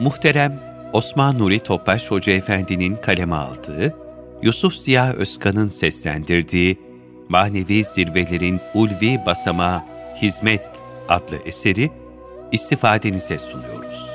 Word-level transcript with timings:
Muhterem 0.00 0.60
Osman 0.92 1.38
Nuri 1.38 1.60
Topbaş 1.60 2.10
Hoca 2.10 2.32
Efendi'nin 2.32 2.94
kaleme 2.94 3.34
aldığı, 3.34 3.94
Yusuf 4.42 4.74
Ziya 4.74 5.12
Özkan'ın 5.12 5.68
seslendirdiği 5.68 6.78
Manevi 7.28 7.84
Zirvelerin 7.84 8.60
Ulvi 8.74 9.20
Basamağı 9.26 9.82
Hizmet 10.22 10.66
adlı 11.08 11.36
eseri 11.44 11.90
istifadenize 12.52 13.38
sunuyoruz. 13.38 14.14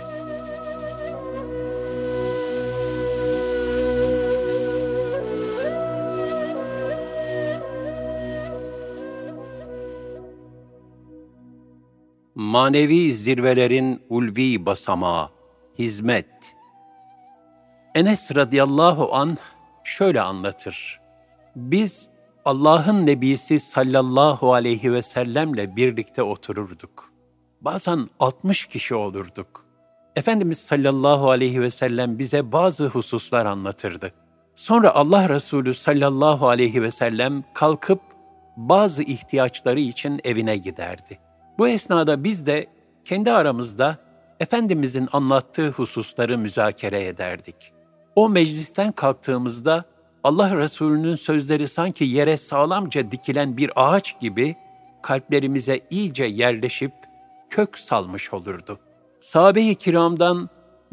Manevi 12.36 13.14
zirvelerin 13.14 14.02
ulvi 14.10 14.66
basamağı, 14.66 15.30
hizmet. 15.80 16.56
Enes 17.96 18.36
radıyallahu 18.36 19.16
an 19.16 19.38
şöyle 19.84 20.22
anlatır. 20.22 21.00
Biz 21.56 22.10
Allah'ın 22.46 23.06
Nebisi 23.06 23.60
sallallahu 23.60 24.54
aleyhi 24.54 24.94
ve 24.94 25.02
sellemle 25.02 25.76
birlikte 25.76 26.24
otururduk. 26.24 27.14
Bazen 27.62 28.08
60 28.20 28.66
kişi 28.66 28.96
olurduk. 28.96 29.66
Efendimiz 30.16 30.58
sallallahu 30.58 31.30
aleyhi 31.30 31.62
ve 31.62 31.72
sellem 31.72 32.20
bize 32.20 32.52
bazı 32.52 32.88
hususlar 32.88 33.46
anlatırdı. 33.46 34.14
Sonra 34.56 34.96
Allah 34.96 35.30
Resulü 35.30 35.74
sallallahu 35.74 36.48
aleyhi 36.48 36.84
ve 36.84 36.92
sellem 36.92 37.44
kalkıp 37.54 38.02
bazı 38.58 39.04
ihtiyaçları 39.04 39.80
için 39.80 40.22
evine 40.24 40.58
giderdi. 40.58 41.20
Bu 41.58 41.68
esnada 41.68 42.24
biz 42.24 42.46
de 42.46 42.68
kendi 43.06 43.32
aramızda 43.32 44.09
Efendimizin 44.40 45.10
anlattığı 45.12 45.70
hususları 45.70 46.38
müzakere 46.38 47.06
ederdik. 47.06 47.56
O 48.16 48.30
meclisten 48.30 48.92
kalktığımızda 48.92 49.86
Allah 50.24 50.58
Resulü'nün 50.58 51.16
sözleri 51.16 51.68
sanki 51.68 52.04
yere 52.04 52.38
sağlamca 52.38 53.12
dikilen 53.12 53.58
bir 53.58 53.72
ağaç 53.76 54.20
gibi 54.20 54.56
kalplerimize 55.02 55.80
iyice 55.90 56.24
yerleşip 56.24 56.92
kök 57.50 57.80
salmış 57.80 58.34
olurdu. 58.34 58.80
Sahabe-i 59.20 59.76
kiramdan 59.76 60.50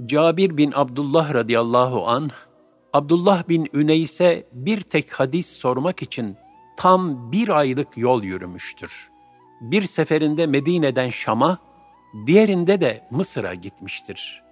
Cabir 0.07 0.57
bin 0.57 0.73
Abdullah 0.75 1.35
radıyallahu 1.35 2.09
an 2.09 2.31
Abdullah 2.93 3.49
bin 3.49 3.69
Üneys'e 3.73 4.47
bir 4.53 4.81
tek 4.81 5.13
hadis 5.13 5.57
sormak 5.57 6.03
için 6.03 6.37
tam 6.77 7.33
bir 7.33 7.49
aylık 7.49 7.99
yol 7.99 8.23
yürümüştür. 8.23 9.09
Bir 9.61 9.83
seferinde 9.83 10.47
Medine'den 10.47 11.11
Şam'a, 11.11 11.59
diğerinde 12.27 12.81
de 12.81 13.07
Mısır'a 13.11 13.55
gitmiştir. 13.55 14.43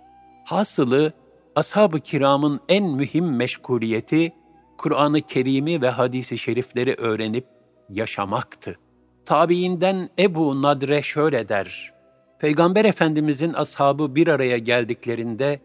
Hasılı, 0.45 1.13
ashab-ı 1.57 2.01
kiramın 2.01 2.61
en 2.69 2.85
mühim 2.85 3.37
meşguliyeti, 3.37 4.33
Kur'an-ı 4.79 5.23
Kerim'i 5.23 5.83
ve 5.83 5.89
hadisi 5.89 6.39
şerifleri 6.39 6.95
öğrenip 6.95 7.47
yaşamaktı. 7.91 8.79
Tabiinden 9.25 10.09
Ebu 10.19 10.63
Nadre 10.63 11.03
şöyle 11.03 11.49
der, 11.49 11.95
Peygamber 12.39 12.85
Efendimizin 12.85 13.53
ashabı 13.53 14.15
bir 14.15 14.29
araya 14.29 14.59
geldiklerinde, 14.59 15.61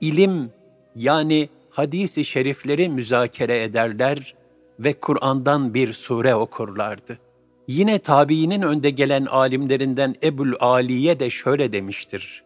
ilim 0.00 0.52
yani 0.96 1.48
hadisi 1.70 2.24
şerifleri 2.24 2.88
müzakere 2.88 3.62
ederler 3.62 4.34
ve 4.78 4.92
Kur'an'dan 4.92 5.74
bir 5.74 5.92
sure 5.92 6.34
okurlardı. 6.34 7.18
Yine 7.68 7.98
tabiinin 7.98 8.62
önde 8.62 8.90
gelen 8.90 9.24
alimlerinden 9.24 10.14
Ebul 10.22 10.52
Aliye 10.60 11.20
de 11.20 11.30
şöyle 11.30 11.72
demiştir. 11.72 12.44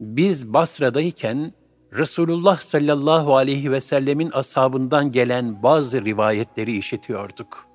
Biz 0.00 0.52
Basra'dayken 0.52 1.52
Resulullah 1.92 2.60
sallallahu 2.60 3.36
aleyhi 3.36 3.72
ve 3.72 3.80
sellemin 3.80 4.30
ashabından 4.32 5.12
gelen 5.12 5.62
bazı 5.62 6.04
rivayetleri 6.04 6.76
işitiyorduk. 6.76 7.66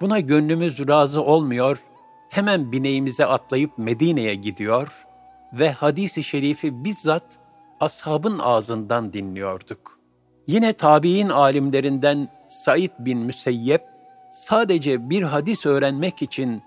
Buna 0.00 0.20
gönlümüz 0.20 0.88
razı 0.88 1.22
olmuyor, 1.22 1.78
hemen 2.30 2.72
bineğimize 2.72 3.26
atlayıp 3.26 3.78
Medine'ye 3.78 4.34
gidiyor 4.34 5.06
ve 5.52 5.70
hadisi 5.72 6.24
şerifi 6.24 6.84
bizzat 6.84 7.38
ashabın 7.80 8.38
ağzından 8.38 9.12
dinliyorduk. 9.12 9.98
Yine 10.46 10.72
tabi'in 10.72 11.28
alimlerinden 11.28 12.28
Said 12.48 12.90
bin 12.98 13.18
Müseyyep, 13.18 13.82
sadece 14.36 15.10
bir 15.10 15.22
hadis 15.22 15.66
öğrenmek 15.66 16.22
için 16.22 16.62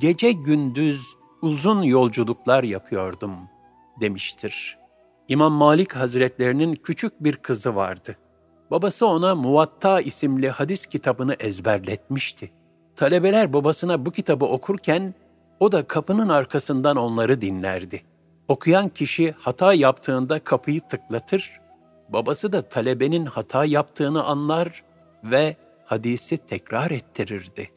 gece 0.00 0.32
gündüz 0.32 1.16
uzun 1.42 1.82
yolculuklar 1.82 2.62
yapıyordum 2.62 3.32
demiştir. 4.00 4.78
İmam 5.28 5.52
Malik 5.52 5.96
Hazretlerinin 5.96 6.74
küçük 6.74 7.24
bir 7.24 7.36
kızı 7.36 7.74
vardı. 7.74 8.16
Babası 8.70 9.06
ona 9.06 9.34
Muvatta 9.34 10.00
isimli 10.00 10.50
hadis 10.50 10.86
kitabını 10.86 11.34
ezberletmişti. 11.34 12.50
Talebeler 12.96 13.52
babasına 13.52 14.06
bu 14.06 14.10
kitabı 14.10 14.44
okurken 14.44 15.14
o 15.60 15.72
da 15.72 15.86
kapının 15.86 16.28
arkasından 16.28 16.96
onları 16.96 17.40
dinlerdi. 17.40 18.02
Okuyan 18.48 18.88
kişi 18.88 19.34
hata 19.38 19.74
yaptığında 19.74 20.38
kapıyı 20.38 20.80
tıklatır, 20.80 21.60
babası 22.08 22.52
da 22.52 22.62
talebenin 22.62 23.26
hata 23.26 23.64
yaptığını 23.64 24.24
anlar 24.24 24.84
ve 25.24 25.56
hadisi 25.86 26.38
tekrar 26.38 26.90
ettirirdi. 26.90 27.70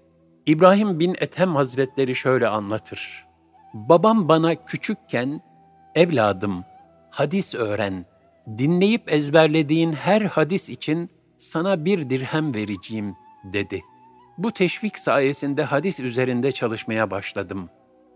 İbrahim 0.46 1.00
bin 1.00 1.16
Ethem 1.20 1.56
Hazretleri 1.56 2.16
şöyle 2.16 2.48
anlatır. 2.48 3.26
Babam 3.74 4.28
bana 4.28 4.66
küçükken, 4.66 5.42
evladım, 5.96 6.64
hadis 7.10 7.56
öğren, 7.56 8.06
dinleyip 8.58 9.14
ezberlediğin 9.14 9.94
her 9.94 10.22
hadis 10.22 10.70
için 10.70 11.10
sana 11.38 11.86
bir 11.86 12.10
dirhem 12.10 12.56
vereceğim, 12.56 13.16
dedi. 13.44 13.82
Bu 14.38 14.52
teşvik 14.52 15.00
sayesinde 15.00 15.64
hadis 15.64 16.00
üzerinde 16.00 16.52
çalışmaya 16.52 17.12
başladım. 17.12 17.70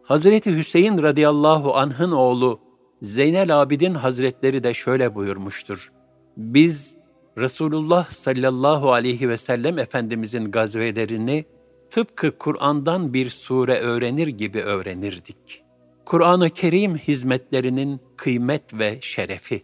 Hazreti 0.04 0.58
Hüseyin 0.58 1.04
radıyallahu 1.04 1.76
anh'ın 1.76 2.12
oğlu 2.12 2.60
Zeynel 3.02 3.62
Abidin 3.62 3.94
Hazretleri 3.94 4.64
de 4.64 4.74
şöyle 4.74 5.16
buyurmuştur. 5.16 5.92
Biz 6.38 6.98
Resulullah 7.38 8.10
sallallahu 8.10 8.92
aleyhi 8.94 9.30
ve 9.30 9.38
sellem 9.38 9.80
Efendimizin 9.80 10.46
gazvelerini 10.46 11.46
tıpkı 11.90 12.38
Kur'an'dan 12.38 13.14
bir 13.14 13.30
sure 13.30 13.80
öğrenir 13.80 14.28
gibi 14.28 14.62
öğrenirdik. 14.62 15.64
Kur'an-ı 16.06 16.50
Kerim 16.50 16.98
hizmetlerinin 16.98 18.02
kıymet 18.18 18.74
ve 18.74 18.98
şerefi. 19.02 19.64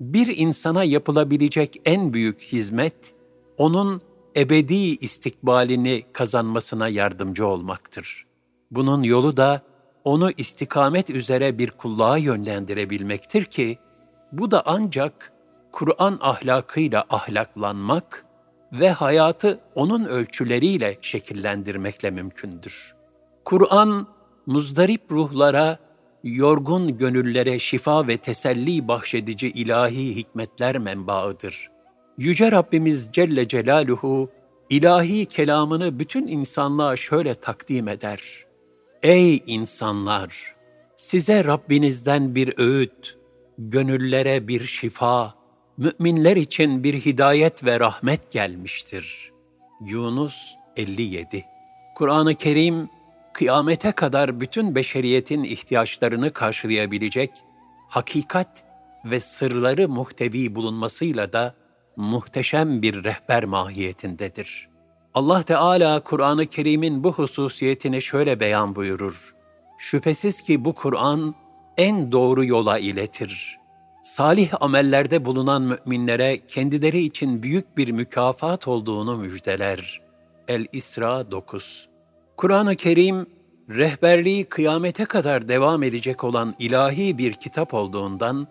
Bir 0.00 0.36
insana 0.36 0.84
yapılabilecek 0.84 1.80
en 1.84 2.14
büyük 2.14 2.40
hizmet, 2.40 3.14
onun 3.56 4.00
ebedi 4.36 4.74
istikbalini 4.74 6.04
kazanmasına 6.12 6.88
yardımcı 6.88 7.46
olmaktır. 7.46 8.26
Bunun 8.70 9.02
yolu 9.02 9.36
da 9.36 9.62
onu 10.04 10.30
istikamet 10.36 11.10
üzere 11.10 11.58
bir 11.58 11.70
kulluğa 11.70 12.18
yönlendirebilmektir 12.18 13.44
ki, 13.44 13.78
bu 14.32 14.50
da 14.50 14.62
ancak 14.66 15.32
Kur'an 15.76 16.18
ahlakıyla 16.20 17.04
ahlaklanmak 17.10 18.24
ve 18.72 18.90
hayatı 18.90 19.60
onun 19.74 20.04
ölçüleriyle 20.04 20.98
şekillendirmekle 21.00 22.10
mümkündür. 22.10 22.94
Kur'an, 23.44 24.08
muzdarip 24.46 25.02
ruhlara, 25.10 25.78
yorgun 26.24 26.96
gönüllere 26.96 27.58
şifa 27.58 28.08
ve 28.08 28.16
teselli 28.16 28.88
bahşedici 28.88 29.48
ilahi 29.48 30.16
hikmetler 30.16 30.78
menbaıdır. 30.78 31.70
Yüce 32.18 32.52
Rabbimiz 32.52 33.08
Celle 33.12 33.48
Celaluhu, 33.48 34.30
ilahi 34.70 35.26
kelamını 35.26 35.98
bütün 35.98 36.26
insanlığa 36.26 36.96
şöyle 36.96 37.34
takdim 37.34 37.88
eder. 37.88 38.44
Ey 39.02 39.42
insanlar! 39.46 40.54
Size 40.96 41.44
Rabbinizden 41.44 42.34
bir 42.34 42.58
öğüt, 42.58 43.18
gönüllere 43.58 44.48
bir 44.48 44.64
şifa, 44.64 45.35
müminler 45.78 46.36
için 46.36 46.84
bir 46.84 46.94
hidayet 46.94 47.64
ve 47.64 47.80
rahmet 47.80 48.32
gelmiştir. 48.32 49.32
Yunus 49.80 50.54
57 50.76 51.44
Kur'an-ı 51.94 52.34
Kerim, 52.34 52.88
kıyamete 53.32 53.92
kadar 53.92 54.40
bütün 54.40 54.74
beşeriyetin 54.74 55.44
ihtiyaçlarını 55.44 56.32
karşılayabilecek 56.32 57.30
hakikat 57.88 58.64
ve 59.04 59.20
sırları 59.20 59.88
muhtevi 59.88 60.54
bulunmasıyla 60.54 61.32
da 61.32 61.54
muhteşem 61.96 62.82
bir 62.82 63.04
rehber 63.04 63.44
mahiyetindedir. 63.44 64.68
Allah 65.14 65.42
Teala 65.42 66.00
Kur'an-ı 66.00 66.46
Kerim'in 66.46 67.04
bu 67.04 67.12
hususiyetini 67.12 68.02
şöyle 68.02 68.40
beyan 68.40 68.76
buyurur. 68.76 69.34
Şüphesiz 69.78 70.42
ki 70.42 70.64
bu 70.64 70.74
Kur'an 70.74 71.34
en 71.76 72.12
doğru 72.12 72.44
yola 72.44 72.78
iletir 72.78 73.58
salih 74.06 74.50
amellerde 74.60 75.24
bulunan 75.24 75.62
müminlere 75.62 76.46
kendileri 76.46 77.00
için 77.00 77.42
büyük 77.42 77.76
bir 77.76 77.88
mükafat 77.88 78.68
olduğunu 78.68 79.16
müjdeler. 79.16 80.00
El-İsra 80.48 81.30
9 81.30 81.88
Kur'an-ı 82.36 82.76
Kerim, 82.76 83.26
rehberliği 83.70 84.44
kıyamete 84.44 85.04
kadar 85.04 85.48
devam 85.48 85.82
edecek 85.82 86.24
olan 86.24 86.54
ilahi 86.58 87.18
bir 87.18 87.32
kitap 87.32 87.74
olduğundan, 87.74 88.48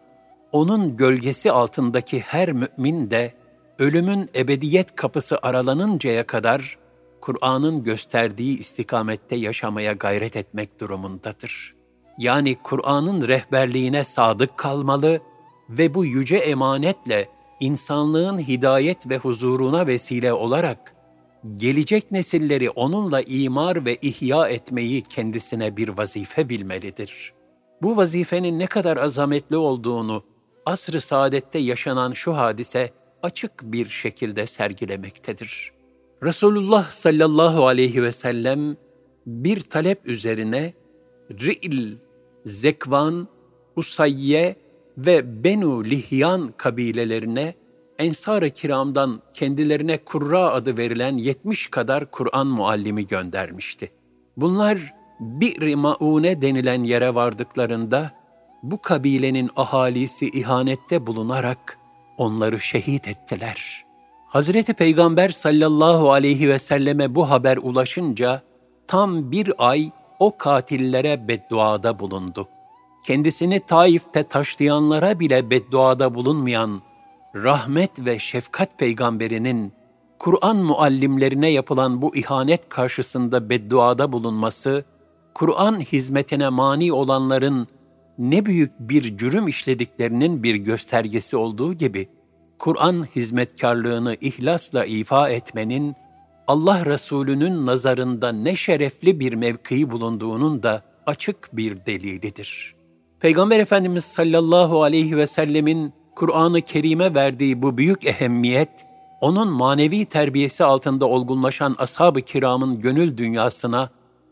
onun 0.52 0.98
gölgesi 0.98 1.52
altındaki 1.52 2.20
her 2.20 2.52
mümin 2.52 3.12
de 3.12 3.34
ölümün 3.80 4.30
ebediyet 4.36 4.96
kapısı 4.96 5.40
aralanıncaya 5.42 6.28
kadar 6.28 6.78
Kur'an'ın 7.22 7.84
gösterdiği 7.84 8.60
istikamette 8.60 9.36
yaşamaya 9.36 9.94
gayret 9.94 10.36
etmek 10.36 10.80
durumundadır. 10.80 11.74
Yani 12.18 12.56
Kur'an'ın 12.64 13.28
rehberliğine 13.28 14.04
sadık 14.04 14.58
kalmalı 14.58 15.22
ve 15.70 15.94
bu 15.94 16.06
yüce 16.06 16.38
emanetle 16.38 17.30
insanlığın 17.60 18.40
hidayet 18.40 19.10
ve 19.10 19.18
huzuruna 19.18 19.88
vesile 19.88 20.34
olarak 20.34 20.96
gelecek 21.58 22.12
nesilleri 22.12 22.70
onunla 22.70 23.22
imar 23.22 23.86
ve 23.86 23.96
ihya 24.02 24.48
etmeyi 24.48 25.02
kendisine 25.02 25.78
bir 25.78 25.90
vazife 25.90 26.50
bilmelidir. 26.50 27.34
Bu 27.82 27.98
vazifenin 27.98 28.60
ne 28.60 28.68
kadar 28.68 28.98
azametli 28.98 29.58
olduğunu 29.58 30.24
asr-ı 30.66 31.02
saadette 31.02 31.60
yaşanan 31.60 32.14
şu 32.14 32.38
hadise 32.38 32.94
açık 33.24 33.64
bir 33.64 33.90
şekilde 33.90 34.46
sergilemektedir. 34.46 35.72
Resulullah 36.24 36.92
sallallahu 36.92 37.68
aleyhi 37.68 38.04
ve 38.04 38.12
sellem 38.12 38.78
bir 39.26 39.62
talep 39.62 40.06
üzerine 40.06 40.74
Ri'l, 41.32 41.98
Zekvan, 42.46 43.28
Usayye 43.76 44.56
ve 44.98 45.44
Benu 45.44 45.86
Lihyan 45.86 46.54
kabilelerine 46.58 47.54
Ensar-ı 48.00 48.50
Kiram'dan 48.50 49.20
kendilerine 49.34 49.98
Kurra 49.98 50.52
adı 50.52 50.78
verilen 50.78 51.18
70 51.18 51.68
kadar 51.68 52.12
Kur'an 52.12 52.48
muallimi 52.48 53.08
göndermişti. 53.08 53.92
Bunlar 54.38 54.94
Bir-i 55.20 55.76
Maune 55.76 56.42
denilen 56.42 56.84
yere 56.84 57.16
vardıklarında 57.16 58.12
bu 58.64 58.82
kabilenin 58.82 59.50
ahalisi 59.56 60.30
ihanette 60.30 61.08
bulunarak 61.08 61.80
onları 62.18 62.60
şehit 62.60 63.08
ettiler. 63.08 63.86
Hazreti 64.28 64.74
Peygamber 64.74 65.30
sallallahu 65.30 66.12
aleyhi 66.12 66.50
ve 66.50 66.60
selleme 66.60 67.16
bu 67.16 67.30
haber 67.30 67.58
ulaşınca 67.58 68.42
tam 68.88 69.32
bir 69.32 69.54
ay 69.58 69.92
o 70.20 70.38
katillere 70.38 71.28
bedduada 71.28 72.00
bulundu. 72.00 72.48
Kendisini 73.06 73.60
Taif'te 73.60 74.24
taşlayanlara 74.24 75.20
bile 75.20 75.50
bedduada 75.50 76.16
bulunmayan 76.16 76.82
rahmet 77.36 78.06
ve 78.06 78.20
şefkat 78.20 78.80
peygamberinin 78.80 79.74
Kur'an 80.20 80.58
muallimlerine 80.58 81.52
yapılan 81.52 82.02
bu 82.02 82.16
ihanet 82.16 82.70
karşısında 82.70 83.50
bedduada 83.50 84.12
bulunması, 84.12 84.86
Kur'an 85.34 85.80
hizmetine 85.80 86.50
mani 86.50 86.94
olanların 86.94 87.68
ne 88.18 88.46
büyük 88.46 88.72
bir 88.80 89.18
cürüm 89.18 89.48
işlediklerinin 89.48 90.44
bir 90.44 90.56
göstergesi 90.56 91.38
olduğu 91.38 91.74
gibi, 91.74 92.10
Kur'an 92.60 93.08
hizmetkarlığını 93.16 94.18
ihlasla 94.22 94.86
ifa 94.86 95.30
etmenin, 95.30 95.96
Allah 96.48 96.86
Resulü'nün 96.86 97.66
nazarında 97.66 98.32
ne 98.32 98.56
şerefli 98.56 99.20
bir 99.20 99.34
mevkii 99.34 99.92
bulunduğunun 99.92 100.64
da 100.64 100.84
açık 101.06 101.50
bir 101.54 101.86
delilidir. 101.86 102.75
Peygamber 103.26 103.60
Efendimiz 103.60 104.04
sallallahu 104.04 104.84
aleyhi 104.84 105.18
ve 105.18 105.28
sellemin 105.28 105.94
Kur'an-ı 106.16 106.62
Kerim'e 106.62 107.16
verdiği 107.16 107.62
bu 107.62 107.78
büyük 107.78 108.06
ehemmiyet, 108.06 108.70
onun 109.22 109.48
manevi 109.48 110.06
terbiyesi 110.06 110.64
altında 110.64 111.06
olgunlaşan 111.06 111.76
ashab-ı 111.80 112.22
kiramın 112.22 112.82
gönül 112.82 113.18
dünyasına, 113.18 113.90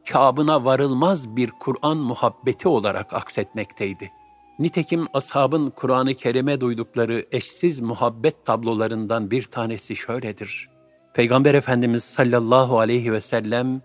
kabına 0.10 0.66
varılmaz 0.66 1.36
bir 1.36 1.52
Kur'an 1.60 1.98
muhabbeti 1.98 2.68
olarak 2.68 3.14
aksetmekteydi. 3.14 4.12
Nitekim 4.60 5.08
ashabın 5.14 5.70
Kur'an-ı 5.70 6.14
Kerim'e 6.14 6.62
duydukları 6.62 7.26
eşsiz 7.32 7.82
muhabbet 7.82 8.46
tablolarından 8.46 9.32
bir 9.32 9.44
tanesi 9.44 9.96
şöyledir. 9.96 10.70
Peygamber 11.14 11.54
Efendimiz 11.54 12.04
sallallahu 12.04 12.80
aleyhi 12.80 13.14
ve 13.14 13.22
sellem 13.22 13.82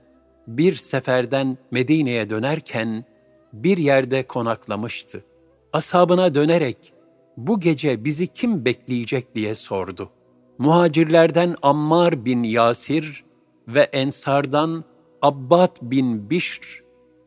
bir 0.46 0.74
seferden 0.74 1.58
Medine'ye 1.70 2.30
dönerken 2.30 3.04
bir 3.52 3.78
yerde 3.78 4.26
konaklamıştı. 4.26 5.24
Ashabına 5.72 6.34
dönerek 6.34 6.92
bu 7.36 7.60
gece 7.60 8.04
bizi 8.04 8.26
kim 8.26 8.64
bekleyecek 8.64 9.34
diye 9.34 9.54
sordu. 9.54 10.10
Muhacirlerden 10.58 11.56
Ammar 11.62 12.24
bin 12.24 12.42
Yasir 12.42 13.24
ve 13.68 13.80
Ensardan 13.82 14.84
Abbad 15.22 15.76
bin 15.82 16.30
Bişr 16.30 16.82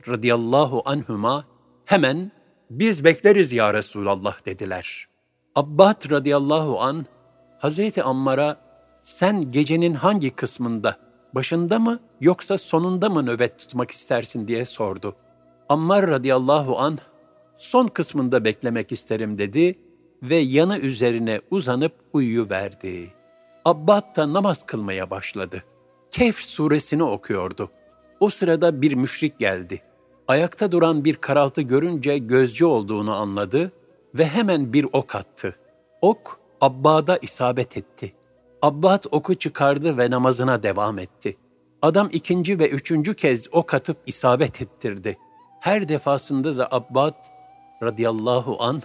radıyallahu 0.08 0.82
anhuma 0.86 1.46
hemen 1.86 2.32
biz 2.70 3.04
bekleriz 3.04 3.54
ya 3.54 3.74
Resulallah 3.74 4.46
dediler. 4.46 5.08
Abbad 5.56 6.12
radıyallahu 6.12 6.82
an 6.82 7.06
Hazreti 7.60 8.04
Ammar'a 8.04 8.58
sen 9.04 9.52
gecenin 9.52 9.94
hangi 9.94 10.30
kısmında, 10.30 10.98
başında 11.36 11.80
mı 11.80 12.00
yoksa 12.22 12.58
sonunda 12.58 13.10
mı 13.10 13.26
nöbet 13.26 13.60
tutmak 13.60 13.92
istersin 13.92 14.48
diye 14.48 14.66
sordu. 14.66 15.16
Ammar 15.72 16.08
radıyallahu 16.08 16.80
an 16.80 16.98
son 17.58 17.88
kısmında 17.88 18.46
beklemek 18.46 18.92
isterim 18.92 19.38
dedi 19.38 19.80
ve 20.24 20.36
yanı 20.36 20.78
üzerine 20.78 21.42
uzanıp 21.52 21.94
uyuyuverdi. 22.14 23.14
Abbad 23.66 24.16
da 24.16 24.34
namaz 24.34 24.66
kılmaya 24.66 25.10
başladı. 25.10 25.64
Kehf 26.10 26.38
suresini 26.38 27.04
okuyordu. 27.04 27.72
O 28.20 28.30
sırada 28.30 28.82
bir 28.82 28.94
müşrik 28.94 29.40
geldi. 29.40 29.82
Ayakta 30.28 30.72
duran 30.72 31.06
bir 31.06 31.16
karaltı 31.16 31.62
görünce 31.62 32.18
gözcü 32.18 32.66
olduğunu 32.66 33.16
anladı 33.16 33.72
ve 34.16 34.26
hemen 34.26 34.74
bir 34.74 34.88
ok 34.94 35.16
attı. 35.16 35.56
Ok 36.02 36.40
Abbad'a 36.62 37.18
isabet 37.18 37.78
etti. 37.78 38.14
Abbad 38.62 39.04
oku 39.12 39.36
çıkardı 39.36 39.98
ve 39.98 40.12
namazına 40.12 40.64
devam 40.64 41.00
etti. 41.00 41.38
Adam 41.82 42.10
ikinci 42.12 42.60
ve 42.60 42.70
üçüncü 42.70 43.14
kez 43.14 43.48
ok 43.52 43.74
atıp 43.74 43.98
isabet 44.06 44.62
ettirdi. 44.62 45.18
Her 45.62 45.90
defasında 45.90 46.58
da 46.58 46.68
Abbad 46.72 47.14
radıyallahu 47.84 48.64
an 48.64 48.82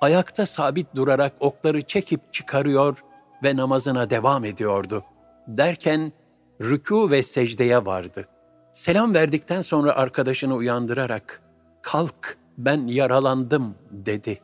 ayakta 0.00 0.46
sabit 0.46 0.86
durarak 0.94 1.32
okları 1.40 1.82
çekip 1.82 2.32
çıkarıyor 2.32 3.04
ve 3.42 3.56
namazına 3.56 4.10
devam 4.10 4.44
ediyordu. 4.44 5.04
Derken 5.48 6.12
rükû 6.60 7.10
ve 7.10 7.22
secdeye 7.22 7.86
vardı. 7.86 8.28
Selam 8.72 9.14
verdikten 9.14 9.60
sonra 9.60 9.92
arkadaşını 9.96 10.54
uyandırarak 10.54 11.42
"Kalk, 11.82 12.38
ben 12.58 12.86
yaralandım." 12.86 13.74
dedi. 13.90 14.40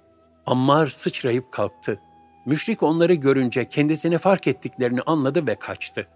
Ammar 0.47 0.87
sıçrayıp 0.87 1.53
kalktı. 1.53 2.01
Müşrik 2.47 2.83
onları 2.83 3.15
görünce 3.15 3.65
kendisini 3.65 4.19
fark 4.19 4.47
ettiklerini 4.47 5.03
anladı 5.03 5.47
ve 5.47 5.55
kaçtı. 5.55 6.07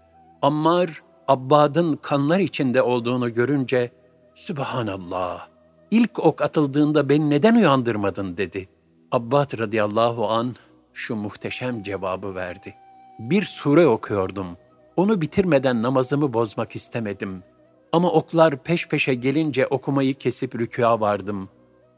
Ammar, 0.41 1.03
Abbad'ın 1.27 1.93
kanlar 1.93 2.39
içinde 2.39 2.81
olduğunu 2.81 3.33
görünce, 3.33 3.91
Sübhanallah, 4.37 5.47
ilk 5.91 6.19
ok 6.19 6.41
atıldığında 6.41 7.09
beni 7.09 7.29
neden 7.29 7.55
uyandırmadın 7.55 8.37
dedi. 8.37 8.69
Abbad 9.11 9.59
radıyallahu 9.59 10.27
an 10.27 10.55
şu 10.93 11.15
muhteşem 11.15 11.83
cevabı 11.83 12.35
verdi. 12.35 12.75
Bir 13.19 13.43
sure 13.43 13.87
okuyordum. 13.87 14.47
Onu 14.95 15.21
bitirmeden 15.21 15.83
namazımı 15.83 16.33
bozmak 16.33 16.75
istemedim. 16.75 17.43
Ama 17.91 18.11
oklar 18.11 18.63
peş 18.63 18.87
peşe 18.87 19.13
gelince 19.13 19.67
okumayı 19.67 20.13
kesip 20.13 20.55
rükûa 20.55 20.99
vardım. 20.99 21.49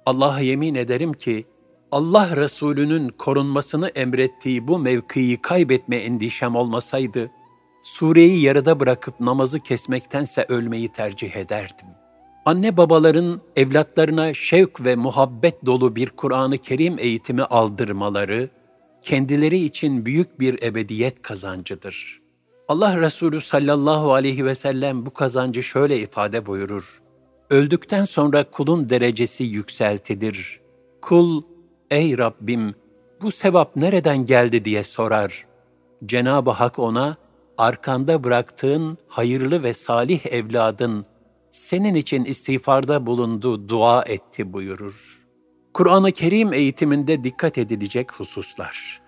Allah'a 0.05 0.39
yemin 0.39 0.75
ederim 0.75 1.13
ki 1.13 1.45
Allah 1.91 2.35
Resulü'nün 2.35 3.09
korunmasını 3.09 3.87
emrettiği 3.87 4.67
bu 4.67 4.79
mevkiyi 4.79 5.41
kaybetme 5.41 5.95
endişem 5.95 6.55
olmasaydı, 6.55 7.31
sureyi 7.81 8.41
yarıda 8.41 8.79
bırakıp 8.79 9.19
namazı 9.19 9.59
kesmektense 9.59 10.45
ölmeyi 10.49 10.89
tercih 10.91 11.35
ederdim. 11.35 11.98
Anne 12.45 12.77
babaların 12.77 13.41
evlatlarına 13.55 14.33
şevk 14.33 14.85
ve 14.85 14.95
muhabbet 14.95 15.65
dolu 15.65 15.95
bir 15.95 16.09
Kur'an-ı 16.09 16.57
Kerim 16.57 16.99
eğitimi 16.99 17.43
aldırmaları, 17.43 18.49
kendileri 19.01 19.57
için 19.57 20.05
büyük 20.05 20.39
bir 20.39 20.63
ebediyet 20.63 21.21
kazancıdır. 21.21 22.19
Allah 22.67 22.97
Resulü 22.97 23.41
sallallahu 23.41 24.13
aleyhi 24.13 24.45
ve 24.45 24.55
sellem 24.55 25.05
bu 25.05 25.13
kazancı 25.13 25.63
şöyle 25.63 25.99
ifade 25.99 26.45
buyurur. 26.45 27.01
Öldükten 27.49 28.05
sonra 28.05 28.43
kulun 28.51 28.89
derecesi 28.89 29.43
yükseltilir. 29.43 30.59
Kul, 31.01 31.41
ey 31.91 32.17
Rabbim 32.17 32.75
bu 33.21 33.31
sevap 33.31 33.75
nereden 33.75 34.25
geldi 34.25 34.65
diye 34.65 34.83
sorar. 34.83 35.45
Cenab-ı 36.05 36.51
Hak 36.51 36.79
ona, 36.79 37.17
arkanda 37.57 38.23
bıraktığın 38.23 38.97
hayırlı 39.07 39.63
ve 39.63 39.73
salih 39.73 40.25
evladın 40.25 41.05
senin 41.51 41.95
için 41.95 42.25
istiğfarda 42.25 43.05
bulundu, 43.05 43.69
dua 43.69 44.03
etti 44.03 44.53
buyurur. 44.53 45.19
Kur'an-ı 45.73 46.11
Kerim 46.11 46.53
eğitiminde 46.53 47.23
dikkat 47.23 47.57
edilecek 47.57 48.11
hususlar. 48.11 49.01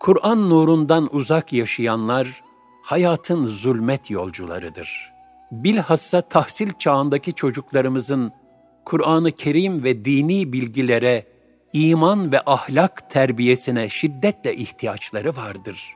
Kur'an 0.00 0.50
nurundan 0.50 1.08
uzak 1.12 1.52
yaşayanlar, 1.52 2.42
hayatın 2.82 3.46
zulmet 3.46 4.10
yolcularıdır. 4.10 5.12
Bilhassa 5.50 6.20
tahsil 6.20 6.72
çağındaki 6.78 7.32
çocuklarımızın 7.32 8.32
Kur'an-ı 8.84 9.32
Kerim 9.32 9.84
ve 9.84 10.04
dini 10.04 10.52
bilgilere 10.52 11.26
iman 11.72 12.32
ve 12.32 12.40
ahlak 12.46 13.10
terbiyesine 13.10 13.88
şiddetle 13.88 14.56
ihtiyaçları 14.56 15.36
vardır. 15.36 15.94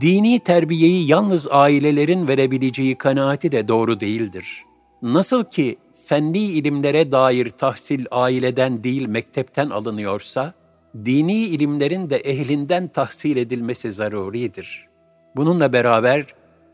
Dini 0.00 0.40
terbiyeyi 0.40 1.10
yalnız 1.10 1.48
ailelerin 1.50 2.28
verebileceği 2.28 2.98
kanaati 2.98 3.52
de 3.52 3.68
doğru 3.68 4.00
değildir. 4.00 4.65
Nasıl 5.02 5.44
ki 5.44 5.78
fenli 6.06 6.38
ilimlere 6.38 7.12
dair 7.12 7.50
tahsil 7.50 8.04
aileden 8.10 8.84
değil 8.84 9.06
mektepten 9.06 9.70
alınıyorsa, 9.70 10.54
dini 11.04 11.36
ilimlerin 11.36 12.10
de 12.10 12.16
ehlinden 12.16 12.88
tahsil 12.88 13.36
edilmesi 13.36 13.92
zaruridir. 13.92 14.88
Bununla 15.36 15.72
beraber 15.72 16.26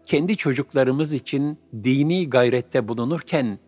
kendi 0.05 0.37
çocuklarımız 0.37 1.14
için 1.14 1.59
dini 1.85 2.31
gayrette 2.31 2.88
bulunurken 2.88 3.59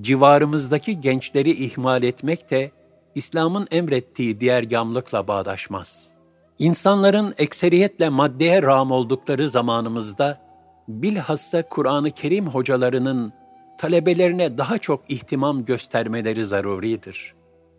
civarımızdaki 0.00 1.00
gençleri 1.00 1.64
ihmal 1.64 2.02
etmek 2.02 2.50
de 2.50 2.70
İslam'ın 3.14 3.66
emrettiği 3.70 4.40
diğer 4.40 4.62
gamlıkla 4.62 5.28
bağdaşmaz. 5.28 6.12
İnsanların 6.58 7.34
ekseriyetle 7.38 8.08
maddeye 8.08 8.62
rağm 8.62 8.90
oldukları 8.90 9.48
zamanımızda 9.48 10.40
bilhassa 10.88 11.68
Kur'an-ı 11.68 12.10
Kerim 12.10 12.46
hocalarının 12.46 13.32
talebelerine 13.78 14.58
daha 14.58 14.78
çok 14.78 15.00
ihtimam 15.08 15.64
göstermeleri 15.64 16.44
zaruridir. 16.44 17.34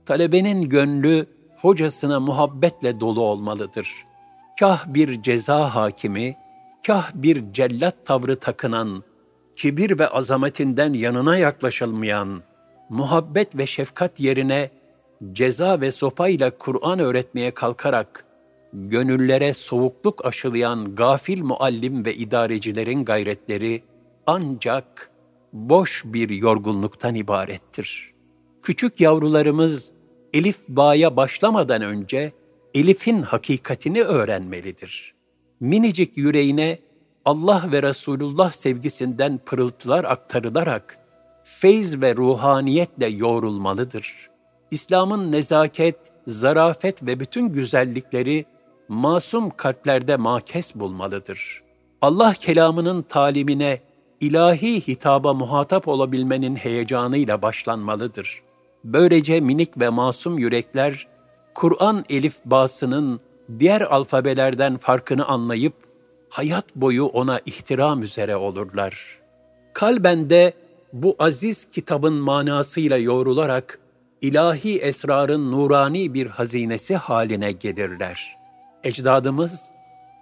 Talebenin 0.06 0.70
gönlü 0.70 1.26
hocasına 1.58 2.20
muhabbetle 2.20 3.00
dolu 3.00 3.22
olmalıdır. 3.22 3.90
Kah 4.60 4.86
bir 4.88 5.22
ceza 5.22 5.76
hakimi, 5.76 6.36
kah 6.88 7.12
bir 7.14 7.54
cellat 7.54 8.06
tavrı 8.06 8.40
takınan, 8.40 9.04
kibir 9.56 10.00
ve 10.00 10.08
azametinden 10.08 10.94
yanına 10.94 11.38
yaklaşılmayan, 11.38 12.42
muhabbet 12.90 13.58
ve 13.58 13.68
şefkat 13.68 14.20
yerine 14.20 14.70
ceza 15.34 15.82
ve 15.82 15.92
sopayla 15.92 16.58
Kur'an 16.58 17.00
öğretmeye 17.00 17.52
kalkarak, 17.52 18.26
gönüllere 18.74 19.54
soğukluk 19.54 20.26
aşılayan 20.26 20.96
gafil 20.96 21.44
muallim 21.44 22.06
ve 22.06 22.16
idarecilerin 22.16 23.06
gayretleri 23.06 23.84
ancak 24.26 25.12
boş 25.54 26.04
bir 26.06 26.30
yorgunluktan 26.30 27.16
ibarettir. 27.16 28.14
Küçük 28.64 29.00
yavrularımız 29.00 29.92
Elif 30.34 30.60
Ba'ya 30.68 31.16
başlamadan 31.16 31.82
önce 31.82 32.34
Elif'in 32.74 33.22
hakikatini 33.22 34.04
öğrenmelidir. 34.04 35.14
Minicik 35.60 36.18
yüreğine 36.18 36.80
Allah 37.26 37.70
ve 37.72 37.84
Resulullah 37.84 38.52
sevgisinden 38.52 39.40
pırıltılar 39.46 40.04
aktarılarak 40.04 40.98
feyz 41.44 42.02
ve 42.02 42.16
ruhaniyetle 42.16 43.08
yoğrulmalıdır. 43.08 44.30
İslam'ın 44.72 45.32
nezaket, 45.32 45.98
zarafet 46.28 47.04
ve 47.04 47.20
bütün 47.20 47.50
güzellikleri 47.50 48.46
masum 48.88 49.50
kalplerde 49.50 50.16
makes 50.16 50.76
bulmalıdır. 50.76 51.64
Allah 52.02 52.34
kelamının 52.34 53.02
talimine, 53.02 53.80
ilahi 54.22 54.88
hitaba 54.88 55.34
muhatap 55.34 55.88
olabilmenin 55.88 56.56
heyecanıyla 56.56 57.42
başlanmalıdır. 57.42 58.42
Böylece 58.84 59.40
minik 59.40 59.80
ve 59.80 59.90
masum 59.90 60.40
yürekler, 60.40 61.08
Kur'an 61.54 62.06
elif 62.10 62.36
basının 62.46 63.20
diğer 63.60 63.82
alfabelerden 63.82 64.78
farkını 64.78 65.26
anlayıp, 65.26 65.74
hayat 66.30 66.76
boyu 66.76 67.06
ona 67.06 67.42
ihtiram 67.46 68.04
üzere 68.04 68.36
olurlar. 68.36 69.20
Kalbende 69.74 70.54
bu 70.94 71.16
aziz 71.20 71.72
kitabın 71.72 72.14
manasıyla 72.14 72.98
yoğrularak, 72.98 73.80
ilahi 74.22 74.80
esrarın 74.80 75.52
nurani 75.52 76.14
bir 76.14 76.28
hazinesi 76.28 76.96
haline 76.96 77.52
gelirler. 77.52 78.38
Ecdadımız, 78.84 79.72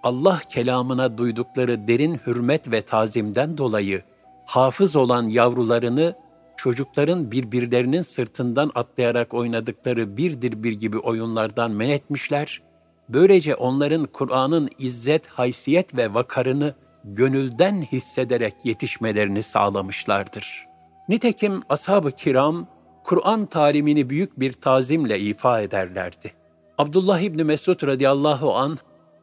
Allah 0.06 0.40
kelamına 0.48 1.18
duydukları 1.18 1.88
derin 1.88 2.20
hürmet 2.26 2.72
ve 2.72 2.80
tazimden 2.80 3.58
dolayı 3.58 4.02
hafız 4.44 4.96
olan 4.96 5.26
yavrularını 5.26 6.14
çocukların 6.56 7.30
birbirlerinin 7.30 8.02
sırtından 8.02 8.70
atlayarak 8.74 9.34
oynadıkları 9.34 10.16
birdir 10.16 10.62
bir 10.62 10.72
gibi 10.72 10.98
oyunlardan 10.98 11.70
men 11.70 11.88
etmişler. 11.88 12.62
Böylece 13.08 13.54
onların 13.54 14.04
Kur'an'ın 14.04 14.68
izzet, 14.78 15.26
haysiyet 15.26 15.96
ve 15.96 16.14
vakarını 16.14 16.74
gönülden 17.04 17.82
hissederek 17.82 18.54
yetişmelerini 18.64 19.42
sağlamışlardır. 19.42 20.66
Nitekim 21.08 21.62
ashab-ı 21.68 22.10
kiram 22.10 22.66
Kur'an 23.04 23.46
talimini 23.46 24.10
büyük 24.10 24.40
bir 24.40 24.52
tazimle 24.52 25.20
ifa 25.20 25.60
ederlerdi. 25.60 26.32
Abdullah 26.78 27.20
İbni 27.20 27.44
Mesud 27.44 27.86
radıyallahu 27.86 28.54
an 28.54 28.78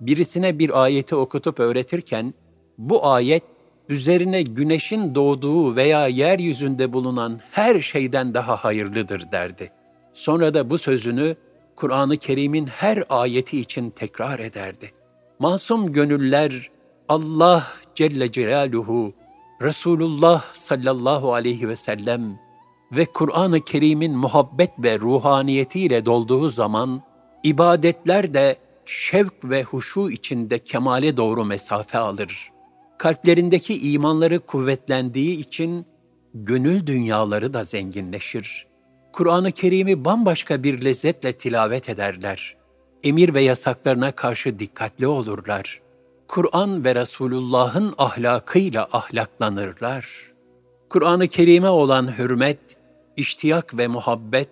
birisine 0.08 0.60
bir 0.60 0.84
ayeti 0.84 1.16
okutup 1.16 1.60
öğretirken 1.60 2.34
bu 2.78 3.08
ayet 3.08 3.44
üzerine 3.90 4.42
güneşin 4.42 5.16
doğduğu 5.16 5.76
veya 5.76 6.08
yeryüzünde 6.08 6.94
bulunan 6.94 7.40
her 7.52 7.82
şeyden 7.82 8.34
daha 8.34 8.56
hayırlıdır 8.56 9.32
derdi. 9.32 9.72
Sonra 10.14 10.54
da 10.54 10.70
bu 10.70 10.78
sözünü 10.78 11.36
Kur'an-ı 11.76 12.18
Kerim'in 12.18 12.68
her 12.68 13.04
ayeti 13.10 13.60
için 13.60 13.90
tekrar 13.90 14.40
ederdi. 14.40 14.92
Masum 15.40 15.92
gönüller 15.92 16.70
Allah 17.10 17.68
Celle 17.96 18.32
Celaluhu, 18.32 19.14
Resulullah 19.62 20.44
sallallahu 20.54 21.34
aleyhi 21.34 21.70
ve 21.70 21.76
sellem 21.76 22.40
ve 22.92 23.06
Kur'an-ı 23.06 23.62
Kerim'in 23.62 24.18
muhabbet 24.18 24.72
ve 24.80 25.00
ruhaniyetiyle 25.00 26.06
dolduğu 26.06 26.50
zaman, 26.50 27.02
ibadetler 27.44 28.34
de 28.34 28.58
şevk 28.86 29.34
ve 29.44 29.64
huşu 29.64 30.10
içinde 30.10 30.60
kemale 30.60 31.18
doğru 31.18 31.46
mesafe 31.46 31.98
alır. 31.98 32.52
Kalplerindeki 32.98 33.92
imanları 33.92 34.40
kuvvetlendiği 34.40 35.40
için 35.40 35.86
gönül 36.34 36.88
dünyaları 36.88 37.54
da 37.54 37.64
zenginleşir. 37.64 38.68
Kur'an-ı 39.14 39.52
Kerim'i 39.52 40.06
bambaşka 40.06 40.64
bir 40.64 40.86
lezzetle 40.86 41.34
tilavet 41.34 41.90
ederler. 41.90 42.56
Emir 43.04 43.34
ve 43.34 43.42
yasaklarına 43.42 44.12
karşı 44.12 44.60
dikkatli 44.60 45.08
olurlar. 45.08 45.82
Kur'an 46.28 46.86
ve 46.86 46.96
Resulullah'ın 46.96 47.94
ahlakıyla 47.98 48.88
ahlaklanırlar. 48.92 50.34
Kur'an-ı 50.90 51.28
Kerim'e 51.28 51.70
olan 51.70 52.18
hürmet, 52.18 52.60
iştiyak 53.18 53.78
ve 53.78 53.88
muhabbet, 53.88 54.50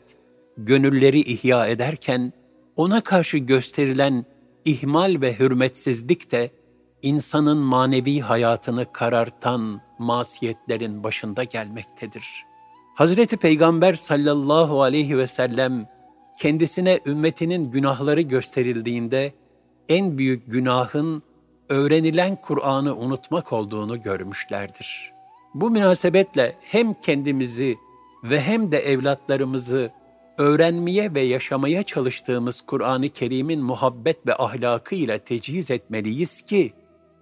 gönülleri 0.57 1.19
ihya 1.19 1.67
ederken, 1.67 2.33
ona 2.75 3.01
karşı 3.01 3.37
gösterilen 3.37 4.25
ihmal 4.65 5.21
ve 5.21 5.39
hürmetsizlik 5.39 6.31
de 6.31 6.51
insanın 7.01 7.57
manevi 7.57 8.19
hayatını 8.19 8.91
karartan 8.91 9.81
masiyetlerin 9.99 11.03
başında 11.03 11.43
gelmektedir. 11.43 12.45
Hazreti 12.95 13.37
Peygamber 13.37 13.93
sallallahu 13.93 14.81
aleyhi 14.81 15.17
ve 15.17 15.27
sellem 15.27 15.87
kendisine 16.39 16.99
ümmetinin 17.05 17.71
günahları 17.71 18.21
gösterildiğinde 18.21 19.33
en 19.89 20.17
büyük 20.17 20.51
günahın 20.51 21.23
öğrenilen 21.69 22.35
Kur'an'ı 22.41 22.95
unutmak 22.95 23.53
olduğunu 23.53 24.01
görmüşlerdir. 24.01 25.13
Bu 25.53 25.71
münasebetle 25.71 26.55
hem 26.61 26.93
kendimizi 26.93 27.77
ve 28.23 28.41
hem 28.41 28.71
de 28.71 28.79
evlatlarımızı 28.79 29.91
öğrenmeye 30.41 31.15
ve 31.15 31.21
yaşamaya 31.21 31.83
çalıştığımız 31.83 32.61
Kur'an-ı 32.61 33.09
Kerim'in 33.09 33.63
muhabbet 33.63 34.27
ve 34.27 34.35
ahlakı 34.35 34.95
ile 34.95 35.19
tecihiz 35.19 35.71
etmeliyiz 35.71 36.41
ki, 36.41 36.73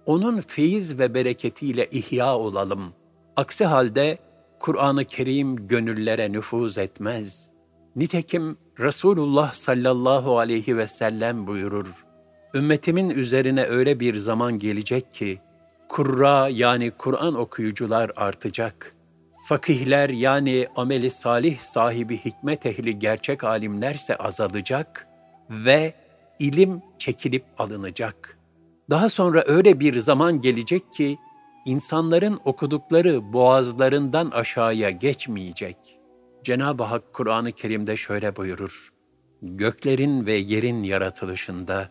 onun 0.06 0.40
feyiz 0.40 0.98
ve 0.98 1.14
bereketiyle 1.14 1.88
ihya 1.90 2.38
olalım. 2.38 2.92
Aksi 3.36 3.64
halde 3.64 4.18
Kur'an-ı 4.60 5.04
Kerim 5.04 5.66
gönüllere 5.66 6.32
nüfuz 6.32 6.78
etmez. 6.78 7.50
Nitekim 7.96 8.56
Resulullah 8.78 9.54
sallallahu 9.54 10.38
aleyhi 10.38 10.76
ve 10.76 10.86
sellem 10.86 11.46
buyurur. 11.46 12.04
Ümmetimin 12.54 13.10
üzerine 13.10 13.64
öyle 13.64 14.00
bir 14.00 14.14
zaman 14.14 14.58
gelecek 14.58 15.14
ki, 15.14 15.38
kurra 15.88 16.48
yani 16.48 16.90
Kur'an 16.90 17.34
okuyucular 17.34 18.10
artacak.'' 18.16 18.99
Fakihler 19.50 20.08
yani 20.08 20.66
ameli 20.76 21.10
salih 21.10 21.58
sahibi 21.58 22.16
hikmet 22.16 22.66
ehli 22.66 22.98
gerçek 22.98 23.44
alimlerse 23.44 24.16
azalacak 24.16 25.06
ve 25.50 25.94
ilim 26.38 26.82
çekilip 26.98 27.44
alınacak. 27.58 28.38
Daha 28.90 29.08
sonra 29.08 29.44
öyle 29.46 29.80
bir 29.80 29.98
zaman 29.98 30.40
gelecek 30.40 30.92
ki 30.92 31.18
insanların 31.66 32.40
okudukları 32.44 33.32
boğazlarından 33.32 34.30
aşağıya 34.30 34.90
geçmeyecek. 34.90 35.76
Cenab-ı 36.44 36.82
Hak 36.82 37.12
Kur'an-ı 37.12 37.52
Kerim'de 37.52 37.96
şöyle 37.96 38.36
buyurur. 38.36 38.92
Göklerin 39.42 40.26
ve 40.26 40.32
yerin 40.32 40.82
yaratılışında, 40.82 41.90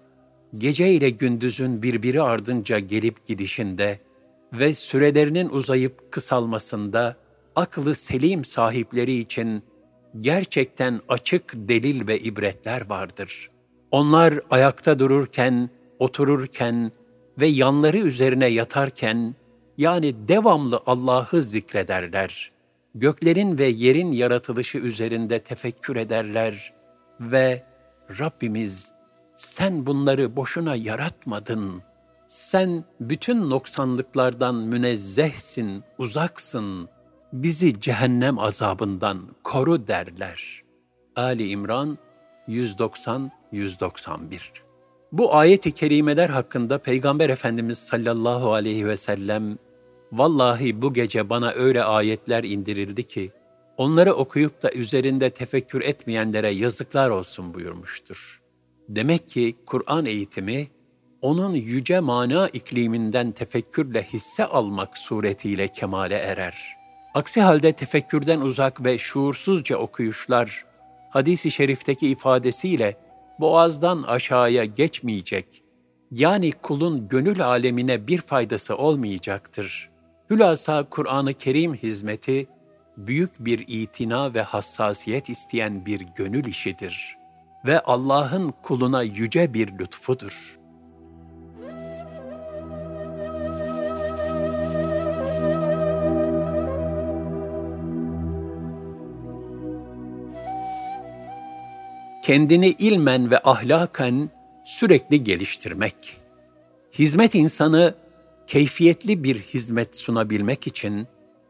gece 0.57 0.91
ile 0.91 1.09
gündüzün 1.09 1.83
birbiri 1.83 2.21
ardınca 2.21 2.79
gelip 2.79 3.25
gidişinde 3.27 3.99
ve 4.53 4.73
sürelerinin 4.73 5.49
uzayıp 5.49 6.11
kısalmasında 6.11 7.28
aklı 7.55 7.95
selim 7.95 8.45
sahipleri 8.45 9.13
için 9.13 9.63
gerçekten 10.19 11.01
açık 11.09 11.53
delil 11.55 12.07
ve 12.07 12.19
ibretler 12.19 12.89
vardır. 12.89 13.49
Onlar 13.91 14.39
ayakta 14.49 14.99
dururken, 14.99 15.69
otururken 15.99 16.91
ve 17.39 17.47
yanları 17.47 17.97
üzerine 17.97 18.47
yatarken, 18.47 19.35
yani 19.77 20.27
devamlı 20.27 20.81
Allah'ı 20.85 21.43
zikrederler. 21.43 22.51
Göklerin 22.95 23.57
ve 23.57 23.65
yerin 23.65 24.11
yaratılışı 24.11 24.77
üzerinde 24.77 25.39
tefekkür 25.39 25.95
ederler 25.95 26.73
ve 27.19 27.63
Rabbimiz 28.19 28.91
sen 29.35 29.85
bunları 29.85 30.35
boşuna 30.35 30.75
yaratmadın. 30.75 31.81
Sen 32.27 32.83
bütün 32.99 33.49
noksanlıklardan 33.49 34.55
münezzehsin, 34.55 35.83
uzaksın. 35.97 36.89
Bizi 37.33 37.81
cehennem 37.81 38.39
azabından 38.39 39.19
koru 39.43 39.87
derler. 39.87 40.63
Ali 41.15 41.49
İmran 41.49 41.97
190-191 42.47 44.39
Bu 45.11 45.35
ayet-i 45.35 45.71
kerimeler 45.71 46.29
hakkında 46.29 46.77
Peygamber 46.77 47.29
Efendimiz 47.29 47.77
sallallahu 47.77 48.53
aleyhi 48.53 48.87
ve 48.87 48.97
sellem 48.97 49.57
Vallahi 50.11 50.81
bu 50.81 50.93
gece 50.93 51.29
bana 51.29 51.51
öyle 51.51 51.83
ayetler 51.83 52.43
indirildi 52.43 53.03
ki, 53.03 53.31
onları 53.77 54.13
okuyup 54.13 54.63
da 54.63 54.71
üzerinde 54.71 55.29
tefekkür 55.29 55.81
etmeyenlere 55.81 56.49
yazıklar 56.49 57.09
olsun 57.09 57.53
buyurmuştur. 57.53 58.41
Demek 58.89 59.29
ki 59.29 59.55
Kur'an 59.65 60.05
eğitimi, 60.05 60.67
onun 61.21 61.53
yüce 61.53 61.99
mana 61.99 62.49
ikliminden 62.49 63.31
tefekkürle 63.31 64.03
hisse 64.03 64.45
almak 64.45 64.97
suretiyle 64.97 65.67
kemale 65.67 66.15
erer. 66.15 66.78
Aksi 67.13 67.41
halde 67.41 67.73
tefekkürden 67.73 68.41
uzak 68.41 68.85
ve 68.85 68.97
şuursuzca 68.97 69.77
okuyuşlar, 69.77 70.65
hadisi 71.09 71.51
şerifteki 71.51 72.07
ifadesiyle 72.07 72.97
boğazdan 73.39 74.03
aşağıya 74.03 74.65
geçmeyecek, 74.65 75.63
yani 76.11 76.51
kulun 76.51 77.07
gönül 77.07 77.45
alemine 77.45 78.07
bir 78.07 78.21
faydası 78.21 78.77
olmayacaktır. 78.77 79.89
Hülasa 80.29 80.83
Kur'an-ı 80.89 81.33
Kerim 81.33 81.73
hizmeti, 81.73 82.47
büyük 82.97 83.45
bir 83.45 83.65
itina 83.67 84.33
ve 84.33 84.41
hassasiyet 84.41 85.29
isteyen 85.29 85.85
bir 85.85 85.99
gönül 85.99 86.45
işidir 86.45 87.17
ve 87.65 87.79
Allah'ın 87.79 88.53
kuluna 88.63 89.03
yüce 89.03 89.53
bir 89.53 89.79
lütfudur. 89.79 90.58
Kendini 102.29 102.75
ilmen 102.79 103.31
ve 103.31 103.39
ahlaken 103.39 104.29
sürekli 104.65 105.23
geliştirmek. 105.23 106.17
Hizmet 106.93 107.35
insanı 107.35 107.95
keyfiyetli 108.47 109.23
bir 109.23 109.41
hizmet 109.41 109.95
sunabilmek 109.95 110.67
için 110.67 111.07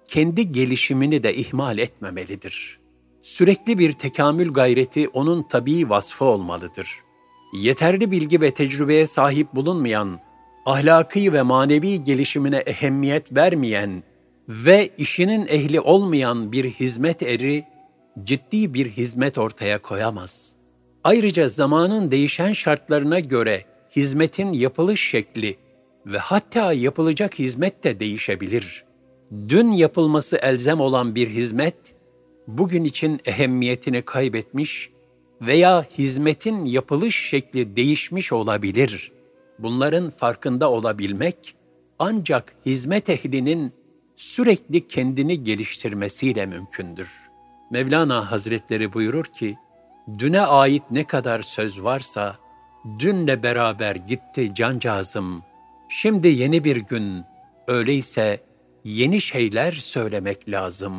kendi 0.08 0.52
gelişimini 0.52 1.24
de 1.24 1.36
ihmal 1.36 1.78
etmemelidir. 1.78 2.80
Sürekli 3.22 3.80
bir 3.80 3.94
tekamül 3.94 4.54
gayreti 4.54 5.08
onun 5.10 5.44
tabii 5.44 5.90
vasfı 5.90 6.26
olmalıdır. 6.26 6.90
Yeterli 7.54 8.12
bilgi 8.12 8.42
ve 8.42 8.52
tecrübeye 8.52 9.08
sahip 9.08 9.56
bulunmayan, 9.56 10.20
ahlaki 10.66 11.34
ve 11.34 11.42
manevi 11.42 12.04
gelişimine 12.04 12.58
ehemmiyet 12.58 13.36
vermeyen 13.36 14.04
ve 14.50 14.90
işinin 14.98 15.48
ehli 15.48 15.80
olmayan 15.80 16.52
bir 16.52 16.66
hizmet 16.66 17.24
eri 17.24 17.66
ciddi 18.24 18.74
bir 18.74 18.90
hizmet 18.90 19.38
ortaya 19.38 19.82
koyamaz. 19.82 20.59
Ayrıca 21.04 21.50
zamanın 21.50 22.12
değişen 22.12 22.54
şartlarına 22.54 23.20
göre 23.20 23.66
hizmetin 23.96 24.54
yapılış 24.54 25.10
şekli 25.10 25.58
ve 26.06 26.18
hatta 26.18 26.74
yapılacak 26.74 27.40
hizmet 27.40 27.84
de 27.84 28.00
değişebilir. 28.00 28.86
Dün 29.48 29.72
yapılması 29.72 30.38
elzem 30.38 30.80
olan 30.80 31.16
bir 31.16 31.30
hizmet, 31.30 31.76
bugün 32.48 32.84
için 32.84 33.20
ehemmiyetini 33.26 34.02
kaybetmiş 34.02 34.90
veya 35.42 35.86
hizmetin 35.98 36.66
yapılış 36.66 37.30
şekli 37.30 37.76
değişmiş 37.76 38.32
olabilir. 38.32 39.12
Bunların 39.60 40.10
farkında 40.10 40.72
olabilmek, 40.72 41.56
ancak 42.00 42.56
hizmet 42.66 43.10
ehlinin 43.10 43.74
sürekli 44.16 44.88
kendini 44.88 45.44
geliştirmesiyle 45.44 46.46
mümkündür. 46.46 47.10
Mevlana 47.72 48.32
Hazretleri 48.32 48.94
buyurur 48.94 49.26
ki, 49.26 49.58
düne 50.18 50.42
ait 50.42 50.84
ne 50.92 51.04
kadar 51.04 51.42
söz 51.42 51.84
varsa, 51.84 52.36
dünle 53.00 53.44
beraber 53.44 53.96
gitti 53.96 54.54
cancağızım, 54.56 55.44
Şimdi 55.90 56.28
yeni 56.28 56.64
bir 56.64 56.78
gün, 56.78 57.26
öyleyse 57.68 58.44
yeni 58.84 59.22
şeyler 59.22 59.72
söylemek 59.72 60.50
lazım. 60.50 60.94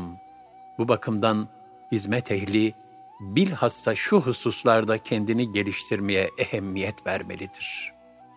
Bu 0.79 0.89
bakımdan 0.89 1.49
hizmet 1.93 2.33
ehli 2.33 2.75
bilhassa 3.21 3.95
şu 3.95 4.21
hususlarda 4.21 4.99
kendini 4.99 5.53
geliştirmeye 5.53 6.31
ehemmiyet 6.39 7.07
vermelidir. 7.07 7.93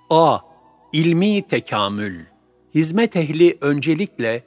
A. 0.10 0.38
İlmi 0.94 1.42
tekamül. 1.42 2.26
Hizmet 2.76 3.16
ehli 3.16 3.58
öncelikle 3.62 4.44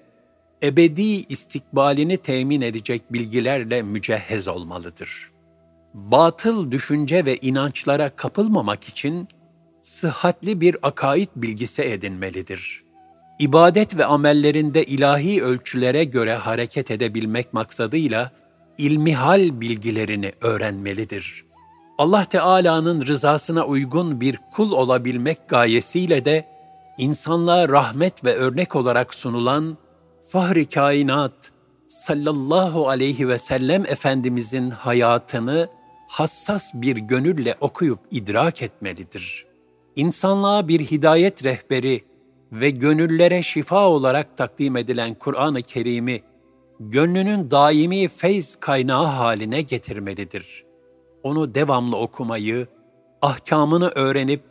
ebedi 0.62 1.02
istikbalini 1.02 2.16
temin 2.16 2.60
edecek 2.60 3.12
bilgilerle 3.12 3.82
mücehhez 3.82 4.48
olmalıdır. 4.48 5.35
Batıl 5.96 6.70
düşünce 6.70 7.26
ve 7.26 7.36
inançlara 7.36 8.10
kapılmamak 8.10 8.88
için 8.88 9.28
sıhhatli 9.82 10.60
bir 10.60 10.76
akaid 10.82 11.28
bilgisi 11.36 11.82
edinmelidir. 11.82 12.84
İbadet 13.38 13.96
ve 13.96 14.04
amellerinde 14.06 14.84
ilahi 14.84 15.42
ölçülere 15.42 16.04
göre 16.04 16.34
hareket 16.34 16.90
edebilmek 16.90 17.52
maksadıyla 17.52 18.30
ilmihal 18.78 19.60
bilgilerini 19.60 20.32
öğrenmelidir. 20.40 21.44
Allah 21.98 22.24
Teala'nın 22.24 23.06
rızasına 23.06 23.66
uygun 23.66 24.20
bir 24.20 24.38
kul 24.52 24.72
olabilmek 24.72 25.48
gayesiyle 25.48 26.24
de 26.24 26.48
insanlığa 26.98 27.68
rahmet 27.68 28.24
ve 28.24 28.34
örnek 28.34 28.76
olarak 28.76 29.14
sunulan 29.14 29.76
Fahri 30.28 30.66
Kainat 30.68 31.52
sallallahu 31.88 32.88
aleyhi 32.88 33.28
ve 33.28 33.38
sellem 33.38 33.86
Efendimizin 33.86 34.70
hayatını 34.70 35.75
hassas 36.08 36.74
bir 36.74 36.96
gönülle 36.96 37.54
okuyup 37.60 37.98
idrak 38.10 38.62
etmelidir.'' 38.62 39.46
insanlığa 39.96 40.68
bir 40.68 40.80
hidayet 40.80 41.44
rehberi 41.44 42.04
ve 42.52 42.70
gönüllere 42.70 43.42
şifa 43.42 43.88
olarak 43.88 44.36
takdim 44.36 44.76
edilen 44.76 45.14
Kur'an-ı 45.14 45.62
Kerim'i 45.62 46.22
gönlünün 46.80 47.50
daimi 47.50 48.08
feyz 48.08 48.56
kaynağı 48.56 49.04
haline 49.04 49.62
getirmelidir. 49.62 50.64
Onu 51.22 51.54
devamlı 51.54 51.96
okumayı, 51.96 52.66
ahkamını 53.22 53.88
öğrenip 53.88 54.42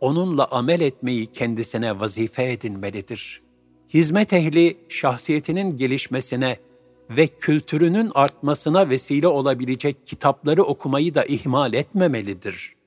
onunla 0.00 0.46
amel 0.50 0.80
etmeyi 0.80 1.26
kendisine 1.26 2.00
vazife 2.00 2.52
edinmelidir. 2.52 3.42
Hizmet 3.94 4.32
ehli 4.32 4.78
şahsiyetinin 4.88 5.76
gelişmesine 5.76 6.56
ve 7.10 7.26
kültürünün 7.26 8.10
artmasına 8.14 8.88
vesile 8.88 9.28
olabilecek 9.28 10.06
kitapları 10.06 10.62
okumayı 10.62 11.14
da 11.14 11.24
ihmal 11.24 11.74
etmemelidir.'' 11.74 12.78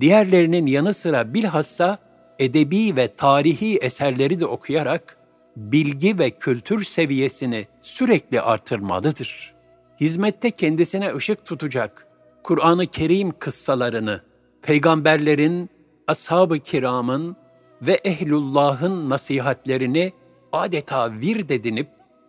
diğerlerinin 0.00 0.66
yanı 0.66 0.94
sıra 0.94 1.34
bilhassa 1.34 1.98
edebi 2.38 2.96
ve 2.96 3.14
tarihi 3.16 3.76
eserleri 3.76 4.40
de 4.40 4.46
okuyarak 4.46 5.16
bilgi 5.56 6.18
ve 6.18 6.30
kültür 6.30 6.84
seviyesini 6.84 7.66
sürekli 7.82 8.40
artırmalıdır. 8.40 9.54
Hizmette 10.00 10.50
kendisine 10.50 11.14
ışık 11.14 11.44
tutacak 11.44 12.06
Kur'an-ı 12.42 12.86
Kerim 12.86 13.32
kıssalarını, 13.38 14.20
peygamberlerin, 14.62 15.70
ashab-ı 16.06 16.58
kiramın 16.58 17.36
ve 17.82 17.92
ehlullahın 17.92 19.10
nasihatlerini 19.10 20.12
adeta 20.52 21.12
vird 21.12 21.50
edinip 21.50 21.88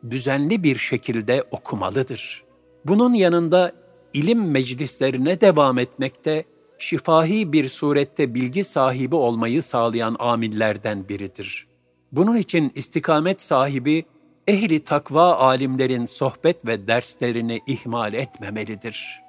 düzenli 0.10 0.64
bir 0.64 0.78
şekilde 0.78 1.44
okumalıdır. 1.52 2.44
Bunun 2.86 3.14
yanında 3.14 3.72
ilim 4.14 4.52
meclislerine 4.52 5.42
devam 5.42 5.80
etmekte 5.80 6.46
şifahi 6.80 7.54
bir 7.54 7.70
surette 7.70 8.34
bilgi 8.34 8.64
sahibi 8.64 9.16
olmayı 9.16 9.64
sağlayan 9.64 10.16
amillerden 10.20 11.10
biridir. 11.10 11.68
Bunun 12.12 12.38
için 12.38 12.72
istikamet 12.76 13.42
sahibi, 13.42 14.06
ehli 14.48 14.84
takva 14.84 15.36
alimlerin 15.36 16.06
sohbet 16.06 16.66
ve 16.66 16.88
derslerini 16.88 17.62
ihmal 17.68 18.14
etmemelidir. 18.14 19.22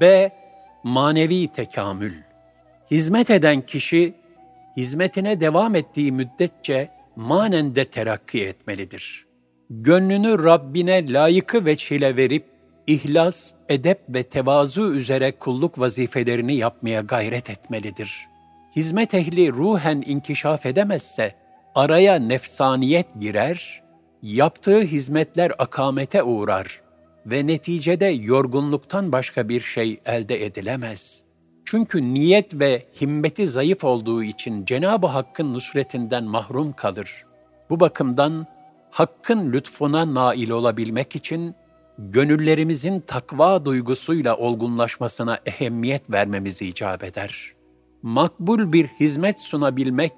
B. 0.00 0.32
Manevi 0.84 1.48
tekamül 1.48 2.12
Hizmet 2.90 3.30
eden 3.30 3.60
kişi, 3.60 4.14
hizmetine 4.76 5.40
devam 5.40 5.74
ettiği 5.74 6.12
müddetçe 6.12 6.90
manen 7.16 7.74
de 7.74 7.84
terakki 7.84 8.46
etmelidir. 8.46 9.23
Gönlünü 9.70 10.44
Rabbine 10.44 11.12
layıkı 11.12 11.64
veçhile 11.64 12.16
verip, 12.16 12.44
ihlas, 12.86 13.52
edep 13.68 14.00
ve 14.08 14.22
tevazu 14.22 14.94
üzere 14.94 15.32
kulluk 15.32 15.78
vazifelerini 15.78 16.56
yapmaya 16.56 17.00
gayret 17.00 17.50
etmelidir. 17.50 18.26
Hizmet 18.76 19.14
ehli 19.14 19.52
ruhen 19.52 20.02
inkişaf 20.06 20.66
edemezse, 20.66 21.34
araya 21.74 22.14
nefsaniyet 22.14 23.06
girer, 23.20 23.82
yaptığı 24.22 24.80
hizmetler 24.80 25.52
akamete 25.58 26.22
uğrar 26.22 26.80
ve 27.26 27.46
neticede 27.46 28.06
yorgunluktan 28.06 29.12
başka 29.12 29.48
bir 29.48 29.60
şey 29.60 30.00
elde 30.06 30.46
edilemez. 30.46 31.22
Çünkü 31.64 32.14
niyet 32.14 32.60
ve 32.60 32.86
himmeti 33.00 33.46
zayıf 33.46 33.84
olduğu 33.84 34.22
için 34.22 34.64
Cenab-ı 34.64 35.06
Hakk'ın 35.06 35.54
nusretinden 35.54 36.24
mahrum 36.24 36.72
kalır. 36.72 37.24
Bu 37.70 37.80
bakımdan 37.80 38.46
Hakk'ın 38.94 39.52
lütfuna 39.52 40.14
nail 40.14 40.50
olabilmek 40.50 41.16
için 41.16 41.54
gönüllerimizin 41.98 43.00
takva 43.00 43.64
duygusuyla 43.64 44.36
olgunlaşmasına 44.36 45.38
ehemmiyet 45.46 46.10
vermemiz 46.10 46.62
icap 46.62 47.04
eder. 47.04 47.52
Makbul 48.02 48.72
bir 48.72 48.86
hizmet 48.86 49.40
sunabilmek, 49.40 50.12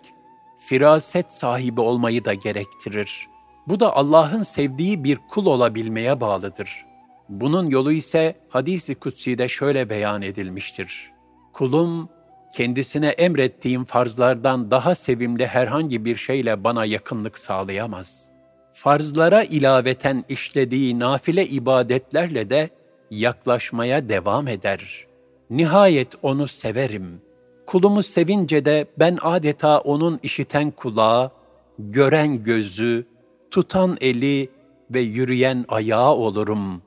firaset 0.58 1.32
sahibi 1.32 1.80
olmayı 1.80 2.24
da 2.24 2.34
gerektirir. 2.34 3.26
Bu 3.66 3.80
da 3.80 3.96
Allah'ın 3.96 4.42
sevdiği 4.42 5.04
bir 5.04 5.18
kul 5.30 5.46
olabilmeye 5.46 6.20
bağlıdır. 6.20 6.86
Bunun 7.28 7.70
yolu 7.70 7.92
ise 7.92 8.40
hadisi 8.48 8.94
kutsi'de 8.94 9.48
şöyle 9.48 9.90
beyan 9.90 10.22
edilmiştir. 10.22 11.12
Kulum, 11.52 12.08
kendisine 12.54 13.08
emrettiğim 13.08 13.84
farzlardan 13.84 14.70
daha 14.70 14.94
sevimli 14.94 15.46
herhangi 15.46 16.04
bir 16.04 16.16
şeyle 16.16 16.64
bana 16.64 16.84
yakınlık 16.84 17.38
sağlayamaz. 17.38 18.35
Farzlara 18.76 19.42
ilaveten 19.44 20.24
işlediği 20.28 20.98
nafile 20.98 21.46
ibadetlerle 21.46 22.50
de 22.50 22.70
yaklaşmaya 23.10 24.08
devam 24.08 24.48
eder. 24.48 25.06
Nihayet 25.50 26.14
onu 26.22 26.48
severim. 26.48 27.20
Kulumu 27.66 28.02
sevince 28.02 28.64
de 28.64 28.86
ben 28.98 29.18
adeta 29.22 29.78
onun 29.78 30.20
işiten 30.22 30.70
kulağı, 30.70 31.30
gören 31.78 32.42
gözü, 32.42 33.06
tutan 33.50 33.96
eli 34.00 34.50
ve 34.90 35.00
yürüyen 35.00 35.64
ayağı 35.68 36.10
olurum. 36.10 36.82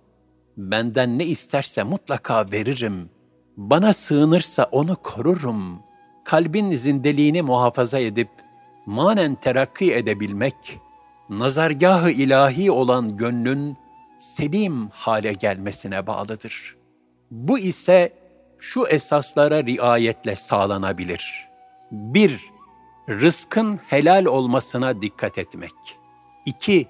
Benden 0.58 1.20
ne 1.20 1.26
isterse 1.26 1.84
mutlaka 1.84 2.52
veririm. 2.52 3.10
Bana 3.58 3.94
sığınırsa 3.94 4.70
onu 4.72 4.96
korurum. 4.96 5.80
Kalbin 6.26 6.72
zindeliğini 6.72 7.42
muhafaza 7.42 8.00
edip 8.00 8.30
manen 8.86 9.36
terakki 9.36 9.94
edebilmek, 9.94 10.80
nazargahı 11.30 12.12
ilahi 12.12 12.72
olan 12.72 13.18
gönlün 13.18 13.78
selim 14.20 14.90
hale 14.90 15.34
gelmesine 15.34 16.08
bağlıdır. 16.08 16.76
Bu 17.32 17.60
ise 17.60 18.14
şu 18.60 18.88
esaslara 18.88 19.64
riayetle 19.64 20.36
sağlanabilir. 20.36 21.48
1- 21.92 22.40
Rızkın 23.10 23.78
helal 23.78 24.26
olmasına 24.26 25.02
dikkat 25.02 25.38
etmek. 25.38 25.72
2. 26.46 26.88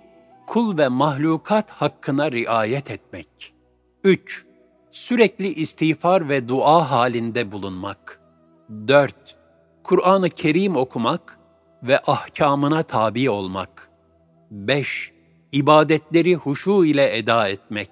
Kul 0.48 0.78
ve 0.78 0.88
mahlukat 0.88 1.72
hakkına 1.72 2.32
riayet 2.32 2.92
etmek. 2.92 3.56
3. 4.04 4.46
Sürekli 4.92 5.54
istiğfar 5.54 6.30
ve 6.30 6.48
dua 6.48 6.92
halinde 6.92 7.52
bulunmak. 7.52 8.22
4. 8.88 9.16
Kur'an-ı 9.84 10.30
Kerim 10.30 10.76
okumak 10.76 11.40
ve 11.84 12.00
ahkamına 12.00 12.84
tabi 12.84 13.30
olmak. 13.30 13.89
5. 14.52 15.12
İbadetleri 15.52 16.36
huşu 16.36 16.86
ile 16.86 17.18
eda 17.18 17.48
etmek. 17.48 17.90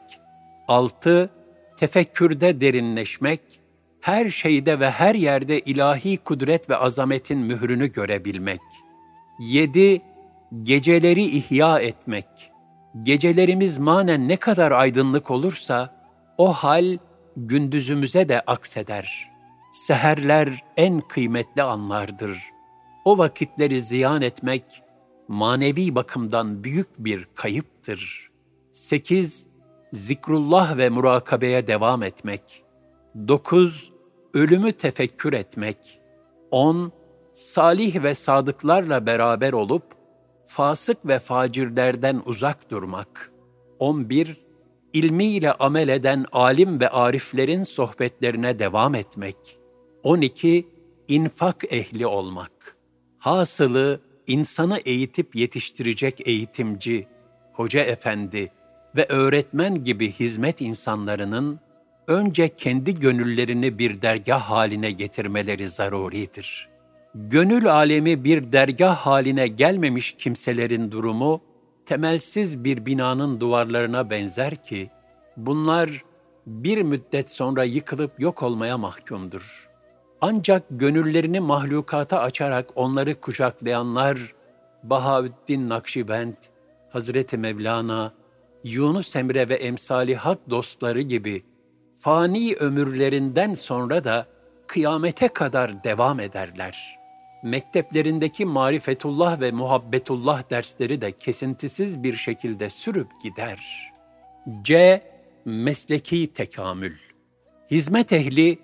6. 0.67 1.30
Tefekkürde 1.78 2.62
derinleşmek, 2.62 3.41
her 4.02 4.30
şeyde 4.30 4.80
ve 4.80 4.89
her 4.89 5.15
yerde 5.15 5.60
ilahi 5.60 6.17
kudret 6.17 6.70
ve 6.70 6.76
azametin 6.76 7.38
mührünü 7.38 7.91
görebilmek. 7.91 8.62
7 9.39 10.02
geceleri 10.63 11.26
ihya 11.26 11.80
etmek. 11.80 12.26
Gecelerimiz 13.04 13.80
manen 13.80 14.28
ne 14.28 14.38
kadar 14.38 14.72
aydınlık 14.72 15.32
olursa, 15.32 15.98
o 16.38 16.54
hal 16.54 16.98
gündüzümüze 17.38 18.30
de 18.30 18.41
akseder. 18.41 19.32
Seherler 19.74 20.63
en 20.78 21.02
kıymetli 21.02 21.63
anlardır. 21.63 22.38
O 23.06 23.17
vakitleri 23.17 23.80
ziyan 23.80 24.22
etmek, 24.22 24.63
manevi 25.28 25.96
bakımdan 25.96 26.63
büyük 26.63 26.88
bir 27.00 27.28
kayıptır. 27.36 28.32
8. 28.72 29.48
Zikrullah 29.94 30.78
ve 30.78 30.90
murakabeye 30.90 31.68
devam 31.68 32.04
etmek. 32.04 32.63
9. 33.28 33.92
Ölümü 34.34 34.72
tefekkür 34.72 35.34
etmek. 35.34 36.02
10. 36.52 36.92
Salih 37.34 38.04
ve 38.04 38.13
sadıklarla 38.13 39.06
beraber 39.06 39.54
olup, 39.54 39.84
fasık 40.48 41.08
ve 41.08 41.20
facirlerden 41.20 42.22
uzak 42.26 42.72
durmak. 42.72 43.32
11. 43.80 44.48
İlmiyle 44.94 45.54
amel 45.54 45.88
eden 45.88 46.26
alim 46.32 46.80
ve 46.80 46.90
ariflerin 46.90 47.63
sohbetlerine 47.63 48.60
devam 48.60 48.96
etmek. 48.96 49.60
12. 50.04 50.68
İnfak 51.08 51.74
ehli 51.74 52.08
olmak. 52.08 52.78
Hasılı 53.18 54.02
insanı 54.28 54.78
eğitip 54.78 55.36
yetiştirecek 55.36 56.28
eğitimci, 56.28 57.08
hoca 57.54 57.84
efendi 57.84 58.52
ve 58.96 59.06
öğretmen 59.10 59.84
gibi 59.84 60.12
hizmet 60.12 60.62
insanlarının 60.62 61.60
önce 62.08 62.48
kendi 62.48 63.00
gönüllerini 63.00 63.80
bir 63.80 64.02
dergah 64.02 64.42
haline 64.42 64.92
getirmeleri 64.92 65.68
zaruridir.'' 65.68 66.78
gönül 67.18 67.72
alemi 67.72 68.24
bir 68.24 68.52
dergah 68.52 68.96
haline 68.96 69.48
gelmemiş 69.48 70.16
kimselerin 70.18 70.92
durumu, 70.92 71.42
temelsiz 71.86 72.63
bir 72.63 72.86
binanın 72.86 73.40
duvarlarına 73.40 74.10
benzer 74.10 74.56
ki, 74.56 74.90
bunlar 75.38 76.04
bir 76.48 76.82
müddet 76.82 77.30
sonra 77.30 77.63
yıkılıp 77.63 78.20
yok 78.20 78.44
olmaya 78.44 78.78
mahkumdur. 78.78 79.66
Ancak 80.21 80.63
gönüllerini 80.69 81.39
mahlukata 81.39 82.19
açarak 82.19 82.69
onları 82.75 83.21
kucaklayanlar, 83.21 84.36
Bahaüddin 84.84 85.69
Nakşibend, 85.69 86.38
Hazreti 86.89 87.38
Mevlana, 87.38 88.13
Yunus 88.63 89.15
Emre 89.15 89.49
ve 89.49 89.56
emsali 89.56 90.15
hak 90.15 90.49
dostları 90.49 91.01
gibi 91.01 91.43
fani 91.99 92.56
ömürlerinden 92.56 93.53
sonra 93.53 94.03
da 94.03 94.25
kıyamete 94.67 95.27
kadar 95.27 95.84
devam 95.84 96.19
ederler.'' 96.19 96.97
mekteplerindeki 97.43 98.45
marifetullah 98.45 99.41
ve 99.41 99.51
muhabbetullah 99.51 100.49
dersleri 100.49 101.01
de 101.01 101.12
kesintisiz 101.12 102.03
bir 102.03 102.15
şekilde 102.15 102.69
sürüp 102.69 103.08
gider. 103.23 103.91
C. 104.63 105.01
Mesleki 105.45 106.34
tekamül. 106.34 106.95
Hizmet 107.71 108.13
ehli, 108.13 108.60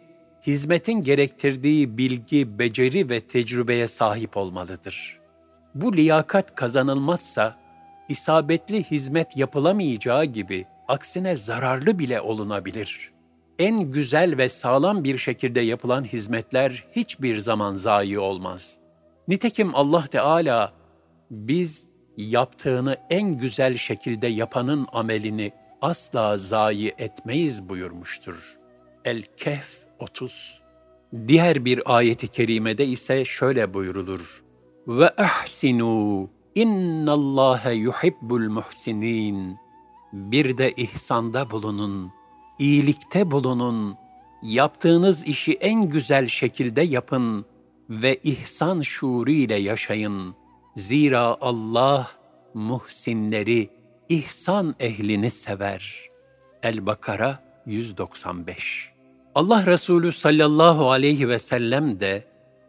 hizmetin 0.47 1.01
gerektirdiği 1.01 1.97
bilgi, 1.97 2.59
beceri 2.59 3.09
ve 3.09 3.19
tecrübeye 3.19 3.87
sahip 3.87 4.37
olmalıdır. 4.37 5.19
Bu 5.75 5.97
liyakat 5.97 6.55
kazanılmazsa, 6.55 7.59
isabetli 8.09 8.83
hizmet 8.83 9.37
yapılamayacağı 9.37 10.25
gibi 10.25 10.65
aksine 10.87 11.35
zararlı 11.35 11.99
bile 11.99 12.21
olunabilir.'' 12.21 13.13
en 13.59 13.91
güzel 13.91 14.37
ve 14.37 14.49
sağlam 14.49 15.03
bir 15.03 15.17
şekilde 15.17 15.61
yapılan 15.61 16.03
hizmetler 16.03 16.85
hiçbir 16.95 17.37
zaman 17.37 17.75
zayi 17.75 18.19
olmaz. 18.19 18.79
Nitekim 19.27 19.75
Allah 19.75 20.07
Teala 20.07 20.73
biz 21.31 21.89
yaptığını 22.17 22.97
en 23.09 23.37
güzel 23.37 23.77
şekilde 23.77 24.27
yapanın 24.27 24.87
amelini 24.93 25.51
asla 25.81 26.37
zayi 26.37 26.93
etmeyiz 26.97 27.69
buyurmuştur. 27.69 28.57
El-Kehf 29.05 29.82
30 30.03 30.61
Diğer 31.27 31.65
bir 31.65 31.95
ayeti 31.95 32.27
kerimede 32.27 32.85
ise 32.85 33.25
şöyle 33.25 33.73
buyurulur. 33.73 34.43
Ve 34.87 35.09
ahsinu 35.09 36.29
innallâhe 36.55 37.73
yuhibbul 37.73 38.49
muhsinin. 38.49 39.57
Bir 40.13 40.57
de 40.57 40.71
ihsanda 40.71 41.51
bulunun 41.51 42.11
iyilikte 42.59 43.31
bulunun, 43.31 43.97
yaptığınız 44.41 45.27
işi 45.27 45.53
en 45.53 45.89
güzel 45.89 46.27
şekilde 46.27 46.81
yapın 46.81 47.45
ve 47.89 48.19
ihsan 48.23 48.81
şuuru 48.81 49.31
ile 49.31 49.55
yaşayın. 49.55 50.35
Zira 50.75 51.37
Allah 51.41 52.11
muhsinleri, 52.53 53.69
ihsan 54.09 54.75
ehlini 54.79 55.29
sever. 55.29 56.09
El-Bakara 56.63 57.43
195 57.65 58.92
Allah 59.35 59.65
Resulü 59.65 60.11
sallallahu 60.11 60.91
aleyhi 60.91 61.29
ve 61.29 61.39
sellem 61.39 61.99
de 61.99 62.23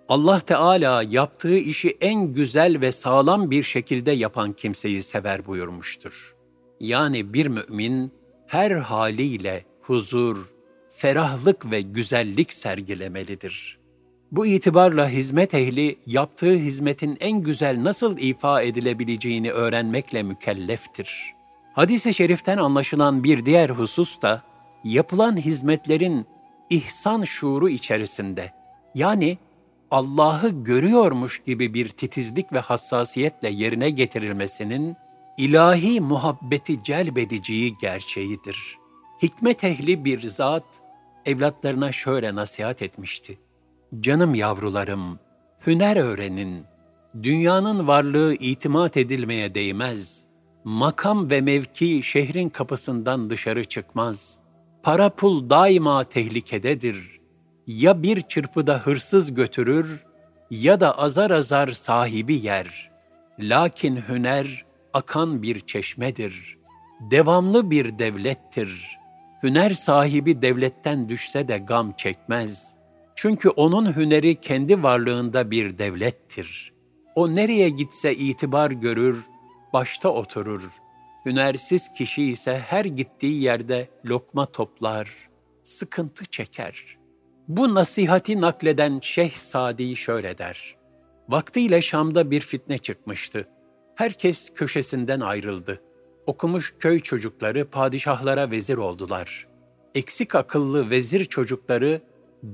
Allah 0.08 0.40
Teala 0.40 1.02
yaptığı 1.02 1.56
işi 1.56 1.96
en 2.00 2.32
güzel 2.32 2.80
ve 2.80 2.92
sağlam 2.92 3.50
bir 3.50 3.62
şekilde 3.62 4.10
yapan 4.12 4.52
kimseyi 4.52 5.02
sever 5.02 5.46
buyurmuştur. 5.46 6.34
Yani 6.80 7.34
bir 7.34 7.46
mümin 7.46 8.12
her 8.46 8.70
haliyle 8.70 9.64
huzur, 9.80 10.52
ferahlık 10.96 11.70
ve 11.70 11.80
güzellik 11.80 12.52
sergilemelidir. 12.52 13.78
Bu 14.32 14.46
itibarla 14.46 15.08
hizmet 15.08 15.54
ehli 15.54 15.98
yaptığı 16.06 16.54
hizmetin 16.54 17.16
en 17.20 17.40
güzel 17.40 17.84
nasıl 17.84 18.18
ifa 18.18 18.62
edilebileceğini 18.62 19.52
öğrenmekle 19.52 20.22
mükelleftir. 20.22 21.34
Hadis-i 21.74 22.14
şeriften 22.14 22.58
anlaşılan 22.58 23.24
bir 23.24 23.46
diğer 23.46 23.70
husus 23.70 24.22
da 24.22 24.42
yapılan 24.84 25.36
hizmetlerin 25.36 26.26
ihsan 26.74 27.24
şuuru 27.24 27.68
içerisinde 27.68 28.52
yani 28.94 29.38
Allah'ı 29.90 30.48
görüyormuş 30.48 31.42
gibi 31.42 31.74
bir 31.74 31.88
titizlik 31.88 32.52
ve 32.52 32.58
hassasiyetle 32.58 33.48
yerine 33.48 33.90
getirilmesinin 33.90 34.96
ilahi 35.38 36.00
muhabbeti 36.00 36.82
celbediciyi 36.82 37.74
gerçeğidir. 37.80 38.78
Hikmet 39.22 39.64
ehli 39.64 40.04
bir 40.04 40.22
zat 40.22 40.64
evlatlarına 41.26 41.92
şöyle 41.92 42.34
nasihat 42.34 42.82
etmişti. 42.82 43.38
Canım 44.00 44.34
yavrularım, 44.34 45.18
hüner 45.66 45.96
öğrenin. 45.96 46.64
Dünyanın 47.22 47.86
varlığı 47.86 48.34
itimat 48.34 48.96
edilmeye 48.96 49.54
değmez. 49.54 50.24
Makam 50.64 51.30
ve 51.30 51.40
mevki 51.40 52.02
şehrin 52.02 52.48
kapısından 52.48 53.30
dışarı 53.30 53.64
çıkmaz. 53.64 54.43
Para 54.84 55.10
pul 55.10 55.50
daima 55.50 56.04
tehlikededir. 56.04 57.20
Ya 57.66 58.02
bir 58.02 58.20
çırpıda 58.20 58.78
hırsız 58.78 59.34
götürür 59.34 60.04
ya 60.50 60.80
da 60.80 60.98
azar 60.98 61.30
azar 61.30 61.68
sahibi 61.68 62.34
yer. 62.34 62.90
Lakin 63.38 63.96
hüner 64.08 64.64
akan 64.92 65.42
bir 65.42 65.60
çeşmedir. 65.60 66.58
Devamlı 67.00 67.70
bir 67.70 67.98
devlettir. 67.98 68.98
Hüner 69.42 69.70
sahibi 69.70 70.42
devletten 70.42 71.08
düşse 71.08 71.48
de 71.48 71.58
gam 71.58 71.92
çekmez. 71.92 72.76
Çünkü 73.14 73.48
onun 73.48 73.96
hüneri 73.96 74.34
kendi 74.34 74.82
varlığında 74.82 75.50
bir 75.50 75.78
devlettir. 75.78 76.72
O 77.14 77.34
nereye 77.34 77.68
gitse 77.68 78.14
itibar 78.14 78.70
görür, 78.70 79.24
başta 79.72 80.08
oturur. 80.08 80.83
Hünersiz 81.26 81.92
kişi 81.92 82.22
ise 82.22 82.58
her 82.58 82.84
gittiği 82.84 83.42
yerde 83.42 83.88
lokma 84.06 84.46
toplar, 84.46 85.28
sıkıntı 85.62 86.24
çeker. 86.24 86.98
Bu 87.48 87.74
nasihati 87.74 88.40
nakleden 88.40 89.00
Şeyh 89.02 89.36
Sadi 89.36 89.96
şöyle 89.96 90.38
der. 90.38 90.76
Vaktiyle 91.28 91.82
Şam'da 91.82 92.30
bir 92.30 92.40
fitne 92.40 92.78
çıkmıştı. 92.78 93.48
Herkes 93.94 94.54
köşesinden 94.54 95.20
ayrıldı. 95.20 95.80
Okumuş 96.26 96.74
köy 96.78 97.00
çocukları 97.00 97.70
padişahlara 97.70 98.50
vezir 98.50 98.76
oldular. 98.76 99.46
Eksik 99.94 100.34
akıllı 100.34 100.90
vezir 100.90 101.24
çocukları 101.24 102.02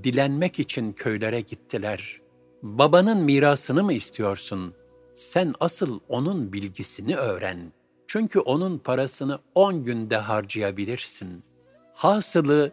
dilenmek 0.03 0.59
için 0.59 0.93
köylere 0.93 1.41
gittiler. 1.41 2.21
Babanın 2.63 3.25
mirasını 3.25 3.85
mı 3.85 3.93
istiyorsun? 3.93 4.75
Sen 5.15 5.55
asıl 5.61 6.01
onun 6.09 6.53
bilgisini 6.53 7.17
öğren. 7.17 7.73
Çünkü 8.13 8.41
onun 8.41 8.79
parasını 8.79 9.39
on 9.55 9.85
günde 9.85 10.17
harcayabilirsin. 10.17 11.45
Hasılı 11.95 12.73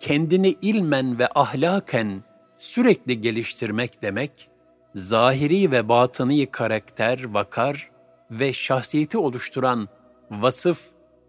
kendini 0.00 0.56
ilmen 0.62 1.18
ve 1.18 1.28
ahlaken 1.34 2.22
sürekli 2.56 3.20
geliştirmek 3.20 4.02
demek, 4.02 4.48
zahiri 4.94 5.70
ve 5.70 5.88
batıni 5.88 6.46
karakter, 6.46 7.24
vakar 7.24 7.90
ve 8.30 8.52
şahsiyeti 8.52 9.18
oluşturan 9.18 9.88
vasıf, 10.30 10.80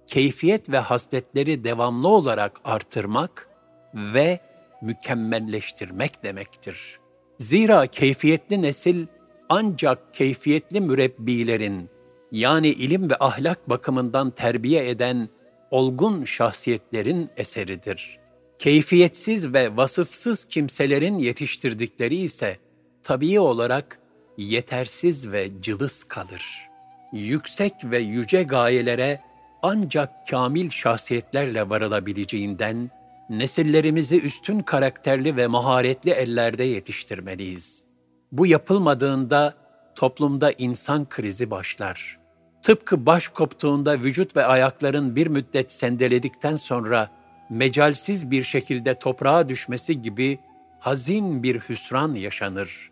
keyfiyet 0.07 0.69
ve 0.69 0.77
hasletleri 0.77 1.63
devamlı 1.63 2.07
olarak 2.07 2.61
artırmak 2.63 3.49
ve 3.93 4.39
mükemmelleştirmek 4.81 6.23
demektir. 6.23 6.99
Zira 7.39 7.87
keyfiyetli 7.87 8.61
nesil 8.61 9.07
ancak 9.49 10.13
keyfiyetli 10.13 10.81
mürebbilerin 10.81 11.92
yani 12.33 12.67
ilim 12.67 13.09
ve 13.09 13.15
ahlak 13.19 13.69
bakımından 13.69 14.31
terbiye 14.31 14.89
eden 14.89 15.29
olgun 15.71 16.25
şahsiyetlerin 16.25 17.29
eseridir. 17.37 18.19
Keyfiyetsiz 18.59 19.53
ve 19.53 19.77
vasıfsız 19.77 20.45
kimselerin 20.45 21.17
yetiştirdikleri 21.17 22.15
ise 22.15 22.57
tabii 23.03 23.39
olarak 23.39 23.99
yetersiz 24.37 25.31
ve 25.31 25.61
cılız 25.61 26.03
kalır. 26.03 26.69
Yüksek 27.13 27.73
ve 27.83 27.99
yüce 27.99 28.43
gayelere 28.43 29.21
ancak 29.61 30.27
kamil 30.27 30.69
şahsiyetlerle 30.69 31.69
varılabileceğinden 31.69 32.89
nesillerimizi 33.29 34.21
üstün 34.21 34.59
karakterli 34.59 35.37
ve 35.37 35.47
maharetli 35.47 36.11
ellerde 36.11 36.63
yetiştirmeliyiz. 36.63 37.83
Bu 38.31 38.47
yapılmadığında 38.47 39.53
toplumda 39.95 40.51
insan 40.51 41.09
krizi 41.09 41.51
başlar. 41.51 42.22
Tıpkı 42.63 43.05
baş 43.05 43.27
koptuğunda 43.27 43.99
vücut 43.99 44.35
ve 44.35 44.45
ayakların 44.45 45.15
bir 45.15 45.27
müddet 45.27 45.71
sendeledikten 45.71 46.55
sonra 46.55 47.09
mecalsiz 47.49 48.31
bir 48.31 48.43
şekilde 48.43 48.99
toprağa 48.99 49.49
düşmesi 49.49 50.01
gibi 50.01 50.39
hazin 50.79 51.43
bir 51.43 51.59
hüsran 51.59 52.13
yaşanır. 52.13 52.91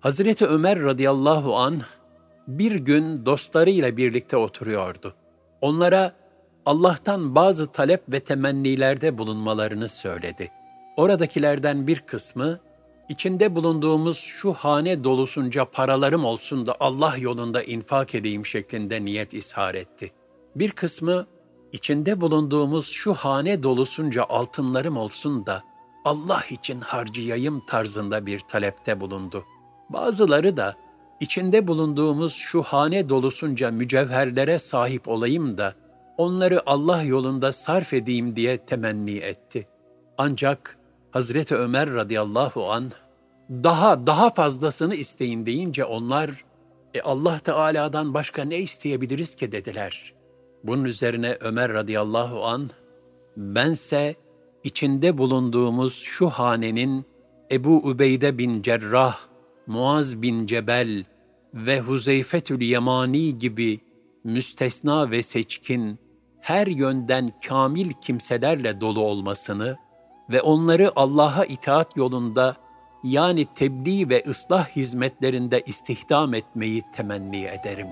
Hazreti 0.00 0.46
Ömer 0.46 0.82
radıyallahu 0.82 1.56
an 1.56 1.82
bir 2.48 2.74
gün 2.74 3.26
dostlarıyla 3.26 3.96
birlikte 3.96 4.36
oturuyordu. 4.36 5.14
Onlara 5.60 6.12
Allah'tan 6.66 7.34
bazı 7.34 7.72
talep 7.72 8.02
ve 8.08 8.20
temennilerde 8.20 9.18
bulunmalarını 9.18 9.88
söyledi. 9.88 10.50
Oradakilerden 10.96 11.86
bir 11.86 12.00
kısmı, 12.00 12.60
içinde 13.08 13.54
bulunduğumuz 13.54 14.18
şu 14.18 14.52
hane 14.52 15.04
dolusunca 15.04 15.64
paralarım 15.64 16.24
olsun 16.24 16.66
da 16.66 16.76
Allah 16.80 17.16
yolunda 17.16 17.62
infak 17.62 18.14
edeyim 18.14 18.46
şeklinde 18.46 19.04
niyet 19.04 19.34
ishar 19.34 19.74
etti. 19.74 20.12
Bir 20.56 20.70
kısmı, 20.70 21.26
içinde 21.72 22.20
bulunduğumuz 22.20 22.88
şu 22.88 23.14
hane 23.14 23.62
dolusunca 23.62 24.24
altınlarım 24.28 24.96
olsun 24.96 25.46
da 25.46 25.62
Allah 26.04 26.42
için 26.50 26.80
harcayayım 26.80 27.62
tarzında 27.66 28.26
bir 28.26 28.38
talepte 28.38 29.00
bulundu. 29.00 29.44
Bazıları 29.88 30.56
da, 30.56 30.76
içinde 31.20 31.68
bulunduğumuz 31.68 32.32
şu 32.32 32.62
hane 32.62 33.08
dolusunca 33.08 33.70
mücevherlere 33.70 34.58
sahip 34.58 35.08
olayım 35.08 35.58
da 35.58 35.74
onları 36.16 36.62
Allah 36.66 37.02
yolunda 37.02 37.52
sarf 37.52 37.92
edeyim 37.92 38.36
diye 38.36 38.58
temenni 38.58 39.16
etti. 39.16 39.68
Ancak 40.18 40.78
Hazreti 41.12 41.56
Ömer 41.56 41.90
radıyallahu 41.90 42.70
an 42.70 42.90
daha 43.50 44.06
daha 44.06 44.30
fazlasını 44.30 44.94
isteyin 44.94 45.46
deyince 45.46 45.84
onlar 45.84 46.44
e 46.94 47.00
Allah 47.00 47.38
Teala'dan 47.38 48.14
başka 48.14 48.44
ne 48.44 48.58
isteyebiliriz 48.58 49.34
ki 49.34 49.52
dediler. 49.52 50.14
Bunun 50.64 50.84
üzerine 50.84 51.36
Ömer 51.40 51.72
radıyallahu 51.72 52.44
an 52.44 52.70
bense 53.36 54.14
içinde 54.64 55.18
bulunduğumuz 55.18 55.94
şu 55.94 56.28
hanenin 56.28 57.04
Ebu 57.50 57.76
Ubeyde 57.76 58.38
bin 58.38 58.62
Cerrah, 58.62 59.18
Muaz 59.66 60.22
bin 60.22 60.46
Cebel 60.46 61.04
ve 61.54 61.80
Huzeyfetül 61.80 62.60
Yemani 62.60 63.38
gibi 63.38 63.80
müstesna 64.24 65.10
ve 65.10 65.22
seçkin, 65.22 65.98
her 66.40 66.66
yönden 66.66 67.30
kamil 67.48 67.90
kimselerle 68.02 68.80
dolu 68.80 69.00
olmasını 69.00 69.76
ve 70.32 70.40
onları 70.40 70.92
Allah'a 70.96 71.44
itaat 71.44 71.96
yolunda 71.96 72.56
yani 73.04 73.46
tebliğ 73.54 74.08
ve 74.08 74.22
ıslah 74.26 74.68
hizmetlerinde 74.68 75.62
istihdam 75.66 76.34
etmeyi 76.34 76.82
temenni 76.96 77.44
ederim. 77.44 77.88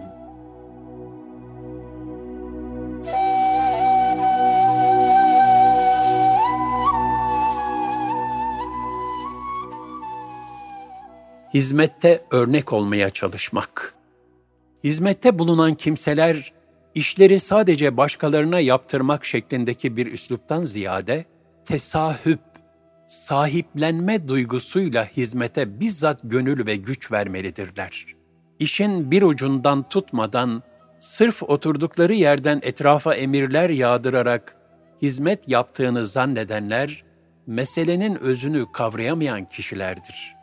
Hizmette 11.54 12.24
örnek 12.30 12.72
olmaya 12.72 13.10
çalışmak. 13.10 13.94
Hizmette 14.84 15.38
bulunan 15.38 15.74
kimseler 15.74 16.52
işleri 16.94 17.40
sadece 17.40 17.96
başkalarına 17.96 18.60
yaptırmak 18.60 19.24
şeklindeki 19.24 19.96
bir 19.96 20.12
üsluptan 20.12 20.64
ziyade 20.64 21.24
tesahüp, 21.70 22.40
sahiplenme 23.06 24.28
duygusuyla 24.28 25.04
hizmete 25.04 25.80
bizzat 25.80 26.20
gönül 26.22 26.66
ve 26.66 26.76
güç 26.76 27.12
vermelidirler. 27.12 28.06
İşin 28.58 29.10
bir 29.10 29.22
ucundan 29.22 29.82
tutmadan, 29.82 30.62
sırf 31.00 31.42
oturdukları 31.42 32.14
yerden 32.14 32.60
etrafa 32.62 33.14
emirler 33.14 33.70
yağdırarak 33.70 34.56
hizmet 35.02 35.48
yaptığını 35.48 36.06
zannedenler, 36.06 37.04
meselenin 37.46 38.16
özünü 38.16 38.66
kavrayamayan 38.72 39.44
kişilerdir. 39.44 40.34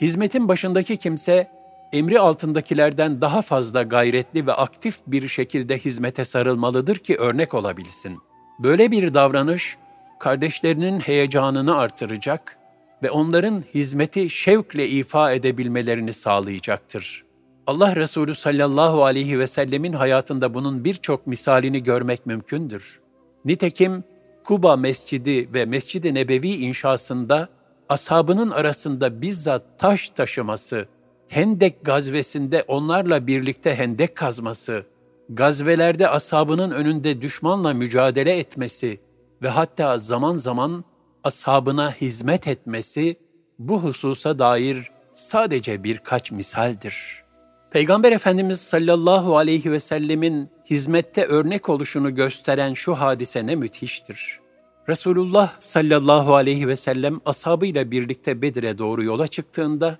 Hizmetin 0.00 0.48
başındaki 0.48 0.96
kimse, 0.96 1.50
emri 1.92 2.20
altındakilerden 2.20 3.20
daha 3.20 3.42
fazla 3.42 3.82
gayretli 3.82 4.46
ve 4.46 4.52
aktif 4.52 4.98
bir 5.06 5.28
şekilde 5.28 5.78
hizmete 5.78 6.24
sarılmalıdır 6.24 6.96
ki 6.96 7.16
örnek 7.16 7.54
olabilsin. 7.54 8.18
Böyle 8.58 8.90
bir 8.90 9.14
davranış 9.14 9.76
kardeşlerinin 10.22 11.00
heyecanını 11.00 11.76
artıracak 11.76 12.56
ve 13.02 13.10
onların 13.10 13.64
hizmeti 13.74 14.30
şevkle 14.30 14.88
ifa 14.88 15.32
edebilmelerini 15.32 16.12
sağlayacaktır. 16.12 17.24
Allah 17.66 17.96
Resulü 17.96 18.34
sallallahu 18.34 19.04
aleyhi 19.04 19.38
ve 19.38 19.46
sellemin 19.46 19.92
hayatında 19.92 20.54
bunun 20.54 20.84
birçok 20.84 21.26
misalini 21.26 21.82
görmek 21.82 22.26
mümkündür. 22.26 23.00
Nitekim 23.44 24.04
Kuba 24.44 24.76
Mescidi 24.76 25.54
ve 25.54 25.64
Mescid-i 25.64 26.14
Nebevi 26.14 26.48
inşasında 26.48 27.48
ashabının 27.88 28.50
arasında 28.50 29.22
bizzat 29.22 29.62
taş 29.78 30.10
taşıması, 30.10 30.86
Hendek 31.28 31.84
gazvesinde 31.84 32.64
onlarla 32.68 33.26
birlikte 33.26 33.74
hendek 33.74 34.16
kazması, 34.16 34.86
gazvelerde 35.28 36.08
ashabının 36.08 36.70
önünde 36.70 37.20
düşmanla 37.22 37.74
mücadele 37.74 38.38
etmesi 38.38 39.00
ve 39.42 39.48
hatta 39.48 39.98
zaman 39.98 40.36
zaman 40.36 40.84
ashabına 41.24 41.92
hizmet 41.92 42.48
etmesi 42.48 43.16
bu 43.58 43.82
hususa 43.82 44.38
dair 44.38 44.90
sadece 45.14 45.84
birkaç 45.84 46.30
misaldir. 46.30 47.22
Peygamber 47.70 48.12
Efendimiz 48.12 48.60
sallallahu 48.60 49.36
aleyhi 49.36 49.72
ve 49.72 49.80
sellemin 49.80 50.48
hizmette 50.70 51.24
örnek 51.24 51.68
oluşunu 51.68 52.14
gösteren 52.14 52.74
şu 52.74 52.94
hadise 52.94 53.46
ne 53.46 53.56
müthiştir. 53.56 54.40
Resulullah 54.88 55.60
sallallahu 55.60 56.34
aleyhi 56.34 56.68
ve 56.68 56.76
sellem 56.76 57.20
ashabıyla 57.26 57.90
birlikte 57.90 58.42
Bedir'e 58.42 58.78
doğru 58.78 59.04
yola 59.04 59.26
çıktığında, 59.26 59.98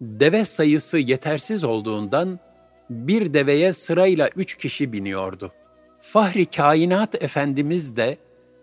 deve 0.00 0.44
sayısı 0.44 0.98
yetersiz 0.98 1.64
olduğundan 1.64 2.38
bir 2.90 3.34
deveye 3.34 3.72
sırayla 3.72 4.30
üç 4.36 4.56
kişi 4.56 4.92
biniyordu. 4.92 5.52
Fahri 6.00 6.46
Kainat 6.46 7.22
Efendimiz 7.22 7.96
de 7.96 8.18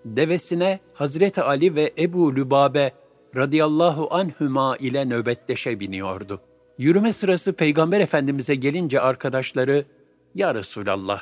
devesine 0.05 0.79
Hazreti 0.93 1.41
Ali 1.41 1.75
ve 1.75 1.93
Ebu 1.97 2.35
Lübabe 2.35 2.91
radıyallahu 3.35 4.13
anhüma 4.13 4.77
ile 4.77 5.05
nöbetleşe 5.05 5.79
biniyordu. 5.79 6.41
Yürüme 6.77 7.13
sırası 7.13 7.53
Peygamber 7.53 7.99
Efendimiz'e 7.99 8.55
gelince 8.55 9.01
arkadaşları, 9.01 9.85
''Ya 10.35 10.55
Resulallah, 10.55 11.21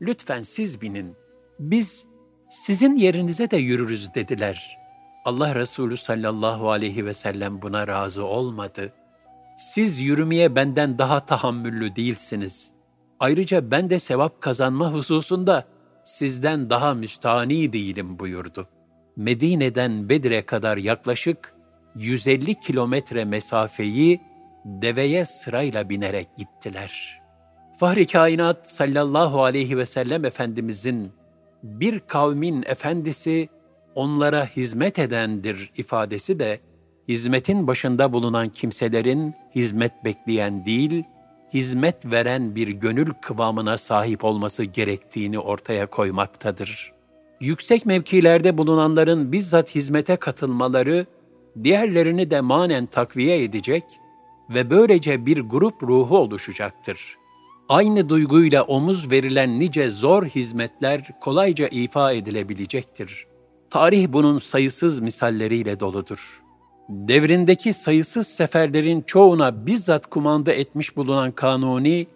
lütfen 0.00 0.42
siz 0.42 0.80
binin. 0.80 1.14
Biz 1.58 2.06
sizin 2.50 2.96
yerinize 2.96 3.50
de 3.50 3.56
yürürüz.'' 3.56 4.14
dediler. 4.14 4.78
Allah 5.24 5.54
Resulü 5.54 5.96
sallallahu 5.96 6.70
aleyhi 6.70 7.06
ve 7.06 7.14
sellem 7.14 7.62
buna 7.62 7.86
razı 7.86 8.24
olmadı. 8.24 8.92
''Siz 9.58 10.00
yürümeye 10.00 10.56
benden 10.56 10.98
daha 10.98 11.26
tahammüllü 11.26 11.96
değilsiniz. 11.96 12.70
Ayrıca 13.20 13.70
ben 13.70 13.90
de 13.90 13.98
sevap 13.98 14.40
kazanma 14.40 14.92
hususunda 14.92 15.64
sizden 16.06 16.70
daha 16.70 16.94
müstani 16.94 17.72
değilim.'' 17.72 18.18
buyurdu. 18.18 18.68
Medine'den 19.16 20.08
Bedir'e 20.08 20.46
kadar 20.46 20.76
yaklaşık 20.76 21.54
150 21.96 22.54
kilometre 22.54 23.24
mesafeyi 23.24 24.20
deveye 24.64 25.24
sırayla 25.24 25.88
binerek 25.88 26.28
gittiler. 26.36 27.20
Fahri 27.78 28.06
kainat 28.06 28.70
sallallahu 28.70 29.44
aleyhi 29.44 29.78
ve 29.78 29.86
sellem 29.86 30.24
Efendimizin 30.24 31.12
bir 31.62 31.98
kavmin 32.00 32.64
efendisi 32.66 33.48
onlara 33.94 34.46
hizmet 34.46 34.98
edendir 34.98 35.70
ifadesi 35.76 36.38
de 36.38 36.60
hizmetin 37.08 37.66
başında 37.66 38.12
bulunan 38.12 38.48
kimselerin 38.48 39.34
hizmet 39.54 40.04
bekleyen 40.04 40.64
değil, 40.64 41.04
hizmet 41.54 42.06
veren 42.06 42.54
bir 42.54 42.68
gönül 42.68 43.10
kıvamına 43.22 43.78
sahip 43.78 44.24
olması 44.24 44.64
gerektiğini 44.64 45.38
ortaya 45.38 45.86
koymaktadır. 45.86 46.92
Yüksek 47.40 47.86
mevkilerde 47.86 48.58
bulunanların 48.58 49.32
bizzat 49.32 49.74
hizmete 49.74 50.16
katılmaları, 50.16 51.06
diğerlerini 51.64 52.30
de 52.30 52.40
manen 52.40 52.86
takviye 52.86 53.44
edecek 53.44 53.84
ve 54.50 54.70
böylece 54.70 55.26
bir 55.26 55.40
grup 55.40 55.82
ruhu 55.82 56.18
oluşacaktır. 56.18 57.16
Aynı 57.68 58.08
duyguyla 58.08 58.62
omuz 58.62 59.10
verilen 59.10 59.60
nice 59.60 59.90
zor 59.90 60.24
hizmetler 60.24 61.20
kolayca 61.20 61.68
ifa 61.68 62.12
edilebilecektir. 62.12 63.26
Tarih 63.70 64.08
bunun 64.08 64.38
sayısız 64.38 65.00
misalleriyle 65.00 65.80
doludur. 65.80 66.45
Devrindeki 66.88 67.72
sayısız 67.72 68.26
seferlerin 68.26 69.00
çoğuna 69.00 69.66
bizzat 69.66 70.06
kumanda 70.06 70.52
etmiş 70.52 70.96
bulunan 70.96 71.32
Kanuni, 71.32 72.06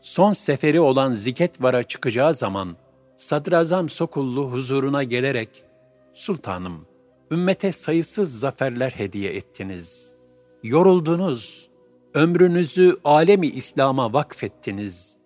son 0.00 0.32
seferi 0.32 0.80
olan 0.80 1.12
Ziketvar'a 1.12 1.82
çıkacağı 1.82 2.34
zaman, 2.34 2.76
Sadrazam 3.16 3.88
Sokullu 3.88 4.52
huzuruna 4.52 5.02
gelerek, 5.02 5.64
Sultanım, 6.12 6.86
ümmete 7.30 7.72
sayısız 7.72 8.40
zaferler 8.40 8.90
hediye 8.90 9.32
ettiniz. 9.32 10.14
Yoruldunuz, 10.62 11.68
ömrünüzü 12.14 12.96
alemi 13.04 13.46
İslam'a 13.46 14.12
vakfettiniz. 14.12 15.16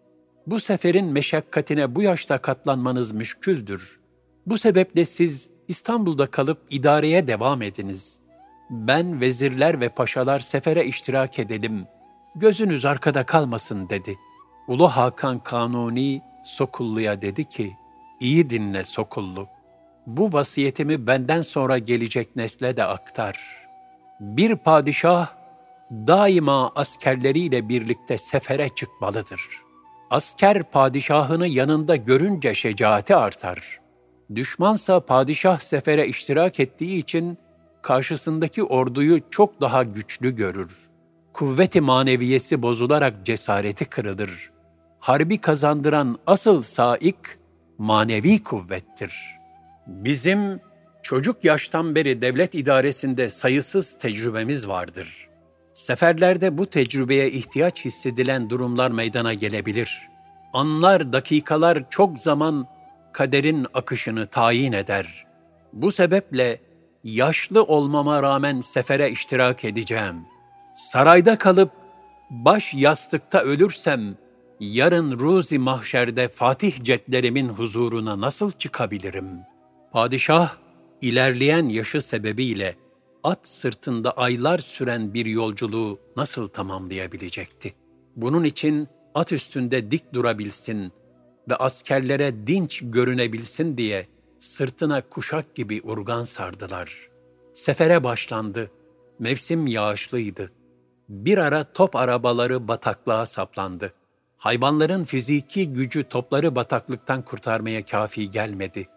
Bu 0.46 0.60
seferin 0.60 1.06
meşakkatine 1.06 1.94
bu 1.94 2.02
yaşta 2.02 2.38
katlanmanız 2.38 3.12
müşküldür. 3.12 4.00
Bu 4.46 4.58
sebeple 4.58 5.04
siz 5.04 5.50
İstanbul'da 5.68 6.26
kalıp 6.26 6.58
idareye 6.70 7.26
devam 7.26 7.62
ediniz. 7.62 8.20
Ben 8.70 9.20
vezirler 9.20 9.80
ve 9.80 9.88
paşalar 9.88 10.40
sefere 10.40 10.84
iştirak 10.84 11.38
edelim. 11.38 11.86
Gözünüz 12.34 12.84
arkada 12.84 13.26
kalmasın 13.26 13.88
dedi. 13.88 14.18
Ulu 14.68 14.88
Hakan 14.88 15.38
Kanuni 15.38 16.22
Sokullu'ya 16.44 17.22
dedi 17.22 17.44
ki, 17.44 17.76
iyi 18.20 18.50
dinle 18.50 18.84
Sokullu. 18.84 19.48
Bu 20.06 20.32
vasiyetimi 20.32 21.06
benden 21.06 21.42
sonra 21.42 21.78
gelecek 21.78 22.36
nesle 22.36 22.76
de 22.76 22.84
aktar. 22.84 23.40
Bir 24.20 24.56
padişah 24.56 25.28
daima 25.90 26.72
askerleriyle 26.74 27.68
birlikte 27.68 28.18
sefere 28.18 28.68
çıkmalıdır. 28.68 29.40
Asker 30.10 30.62
padişahını 30.62 31.46
yanında 31.46 31.96
görünce 31.96 32.54
şecaati 32.54 33.16
artar. 33.16 33.80
Düşmansa 34.34 35.00
padişah 35.00 35.60
sefere 35.60 36.06
iştirak 36.06 36.60
ettiği 36.60 36.98
için 36.98 37.38
karşısındaki 37.82 38.62
orduyu 38.62 39.20
çok 39.30 39.60
daha 39.60 39.82
güçlü 39.82 40.36
görür. 40.36 40.76
Kuvveti 41.32 41.80
maneviyesi 41.80 42.62
bozularak 42.62 43.26
cesareti 43.26 43.84
kırılır. 43.84 44.50
Harbi 44.98 45.38
kazandıran 45.38 46.18
asıl 46.26 46.62
saik 46.62 47.16
manevi 47.78 48.42
kuvvettir. 48.42 49.14
Bizim 49.86 50.60
çocuk 51.02 51.44
yaştan 51.44 51.94
beri 51.94 52.22
devlet 52.22 52.54
idaresinde 52.54 53.30
sayısız 53.30 53.98
tecrübemiz 53.98 54.68
vardır.'' 54.68 55.30
Seferlerde 55.80 56.58
bu 56.58 56.66
tecrübeye 56.66 57.30
ihtiyaç 57.30 57.84
hissedilen 57.84 58.50
durumlar 58.50 58.90
meydana 58.90 59.34
gelebilir. 59.34 60.08
Anlar, 60.52 61.12
dakikalar 61.12 61.90
çok 61.90 62.18
zaman 62.18 62.66
kaderin 63.12 63.66
akışını 63.74 64.26
tayin 64.26 64.72
eder. 64.72 65.26
Bu 65.72 65.90
sebeple 65.90 66.60
yaşlı 67.04 67.62
olmama 67.62 68.22
rağmen 68.22 68.60
sefere 68.60 69.10
iştirak 69.10 69.64
edeceğim. 69.64 70.16
Sarayda 70.76 71.38
kalıp 71.38 71.70
baş 72.30 72.74
yastıkta 72.74 73.40
ölürsem 73.40 74.16
yarın 74.60 75.18
ruzi 75.18 75.58
mahşerde 75.58 76.28
Fatih 76.28 76.84
cetlerimin 76.84 77.48
huzuruna 77.48 78.20
nasıl 78.20 78.52
çıkabilirim? 78.52 79.26
Padişah 79.92 80.56
ilerleyen 81.02 81.68
yaşı 81.68 82.02
sebebiyle 82.02 82.76
at 83.24 83.48
sırtında 83.48 84.10
aylar 84.10 84.58
süren 84.58 85.14
bir 85.14 85.26
yolculuğu 85.26 85.98
nasıl 86.16 86.48
tamamlayabilecekti? 86.48 87.74
Bunun 88.16 88.44
için 88.44 88.88
at 89.14 89.32
üstünde 89.32 89.90
dik 89.90 90.14
durabilsin 90.14 90.92
ve 91.48 91.56
askerlere 91.56 92.46
dinç 92.46 92.80
görünebilsin 92.84 93.76
diye 93.76 94.06
sırtına 94.40 95.08
kuşak 95.08 95.54
gibi 95.54 95.80
urgan 95.84 96.24
sardılar. 96.24 97.08
Sefere 97.54 98.04
başlandı. 98.04 98.70
Mevsim 99.18 99.66
yağışlıydı. 99.66 100.52
Bir 101.08 101.38
ara 101.38 101.72
top 101.72 101.96
arabaları 101.96 102.68
bataklığa 102.68 103.26
saplandı. 103.26 103.92
Hayvanların 104.36 105.04
fiziki 105.04 105.72
gücü 105.72 106.04
topları 106.04 106.54
bataklıktan 106.54 107.22
kurtarmaya 107.22 107.84
kafi 107.84 108.30
gelmedi. 108.30 108.88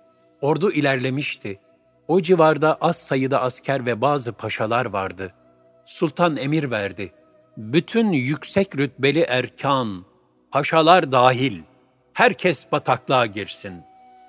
Ordu 0.42 0.72
ilerlemişti. 0.72 1.60
O 2.08 2.22
civarda 2.22 2.78
az 2.82 2.98
sayıda 2.98 3.42
asker 3.42 3.86
ve 3.86 4.02
bazı 4.02 4.34
paşalar 4.34 4.86
vardı. 4.86 5.34
Sultan 5.86 6.38
emir 6.38 6.72
verdi. 6.72 7.14
Bütün 7.58 8.12
yüksek 8.12 8.78
rütbeli 8.78 9.20
erkan, 9.20 10.06
paşalar 10.52 11.12
dahil, 11.12 11.62
herkes 12.14 12.72
bataklığa 12.72 13.26
girsin. 13.26 13.74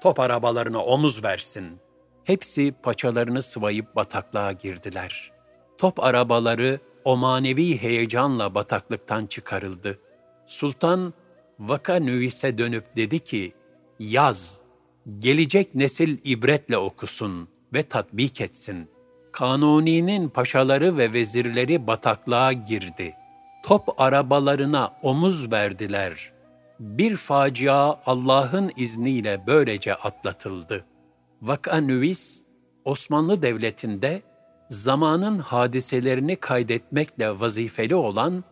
Top 0.04 0.20
arabalarına 0.20 0.84
omuz 0.84 1.24
versin. 1.24 1.78
Hepsi 2.24 2.74
paçalarını 2.82 3.42
sıvayıp 3.42 3.96
bataklığa 3.96 4.52
girdiler. 4.52 5.32
Top 5.78 6.04
arabaları 6.04 6.80
o 7.04 7.16
manevi 7.16 7.78
heyecanla 7.82 8.54
bataklıktan 8.54 9.26
çıkarıldı. 9.26 9.98
Sultan 10.46 11.14
vaka 11.58 11.94
nüvise 11.94 12.58
dönüp 12.58 12.96
dedi 12.96 13.18
ki, 13.18 13.52
yaz, 13.98 14.60
gelecek 15.18 15.74
nesil 15.74 16.18
ibretle 16.24 16.78
okusun 16.78 17.48
ve 17.72 17.82
tatbik 17.82 18.40
etsin. 18.40 18.90
Kanuni'nin 19.32 20.28
paşaları 20.28 20.96
ve 20.98 21.12
vezirleri 21.12 21.86
bataklığa 21.86 22.52
girdi. 22.52 23.14
Top 23.62 24.00
arabalarına 24.00 24.94
omuz 25.02 25.52
verdiler. 25.52 26.33
Bir 26.80 27.16
facia 27.16 27.96
Allah'ın 28.06 28.72
izniyle 28.76 29.40
böylece 29.46 29.94
atlatıldı. 29.94 30.84
Vaka 31.42 31.76
Nüvis, 31.76 32.42
Osmanlı 32.84 33.42
Devleti'nde 33.42 34.22
zamanın 34.70 35.38
hadiselerini 35.38 36.36
kaydetmekle 36.36 37.40
vazifeli 37.40 37.94
olan 37.94 38.44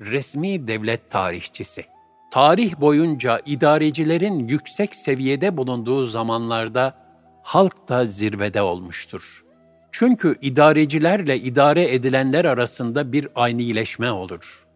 resmi 0.00 0.68
devlet 0.68 1.10
tarihçisi. 1.10 1.84
Tarih 2.30 2.80
boyunca 2.80 3.40
idarecilerin 3.46 4.48
yüksek 4.48 4.94
seviyede 4.94 5.56
bulunduğu 5.56 6.06
zamanlarda 6.06 6.94
halk 7.42 7.88
da 7.88 8.06
zirvede 8.06 8.62
olmuştur. 8.62 9.44
Çünkü 9.92 10.36
idarecilerle 10.40 11.38
idare 11.38 11.94
edilenler 11.94 12.44
arasında 12.44 13.12
bir 13.12 13.28
aynileşme 13.34 14.10
olur. 14.10 14.66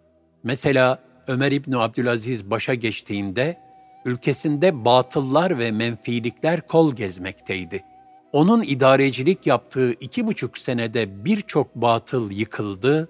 Mesela 0.42 0.98
Ömer 1.28 1.52
İbni 1.52 1.76
Abdülaziz 1.76 2.50
başa 2.50 2.74
geçtiğinde 2.74 3.58
ülkesinde 4.04 4.84
batıllar 4.84 5.58
ve 5.58 5.70
menfilikler 5.70 6.66
kol 6.66 6.94
gezmekteydi. 6.96 7.84
Onun 8.32 8.62
idarecilik 8.62 9.46
yaptığı 9.46 9.92
iki 9.92 10.26
buçuk 10.26 10.58
senede 10.58 11.24
birçok 11.24 11.74
batıl 11.74 12.30
yıkıldı, 12.30 13.08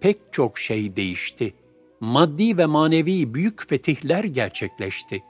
pek 0.00 0.18
çok 0.32 0.58
şey 0.58 0.96
değişti. 0.96 1.54
Maddi 2.00 2.58
ve 2.58 2.66
manevi 2.66 3.34
büyük 3.34 3.68
fetihler 3.68 4.24
gerçekleşti. 4.24 5.22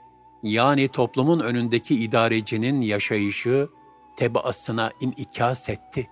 Yani 0.43 0.87
toplumun 0.87 1.39
önündeki 1.39 1.95
idarecinin 1.95 2.81
yaşayışı 2.81 3.69
tebaasına 4.17 4.91
inikas 5.01 5.69
etti. 5.69 6.07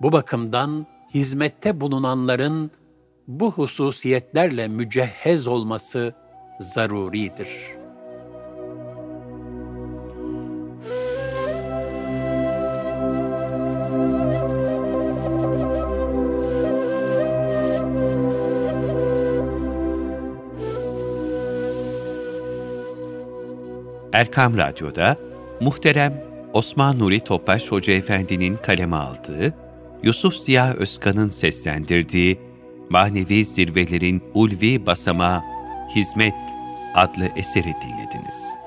Bu 0.00 0.12
bakımdan 0.12 0.86
hizmette 1.14 1.80
bulunanların 1.80 2.70
bu 3.30 3.52
hususiyetlerle 3.52 4.68
mücehhez 4.68 5.46
olması 5.46 6.14
zaruridir.'' 6.60 7.80
Erkam 24.12 24.58
Radyo'da 24.58 25.16
muhterem 25.60 26.24
Osman 26.52 26.98
Nuri 26.98 27.20
Topbaş 27.20 27.72
Hoca 27.72 27.92
Efendi'nin 27.92 28.56
kaleme 28.56 28.96
aldığı, 28.96 29.54
Yusuf 30.02 30.36
Ziya 30.36 30.74
Özkan'ın 30.74 31.28
seslendirdiği 31.28 32.38
Manevi 32.90 33.44
Zirvelerin 33.44 34.22
Ulvi 34.34 34.86
Basama 34.86 35.44
Hizmet 35.94 36.34
adlı 36.94 37.28
eseri 37.36 37.74
dinlediniz. 37.82 38.59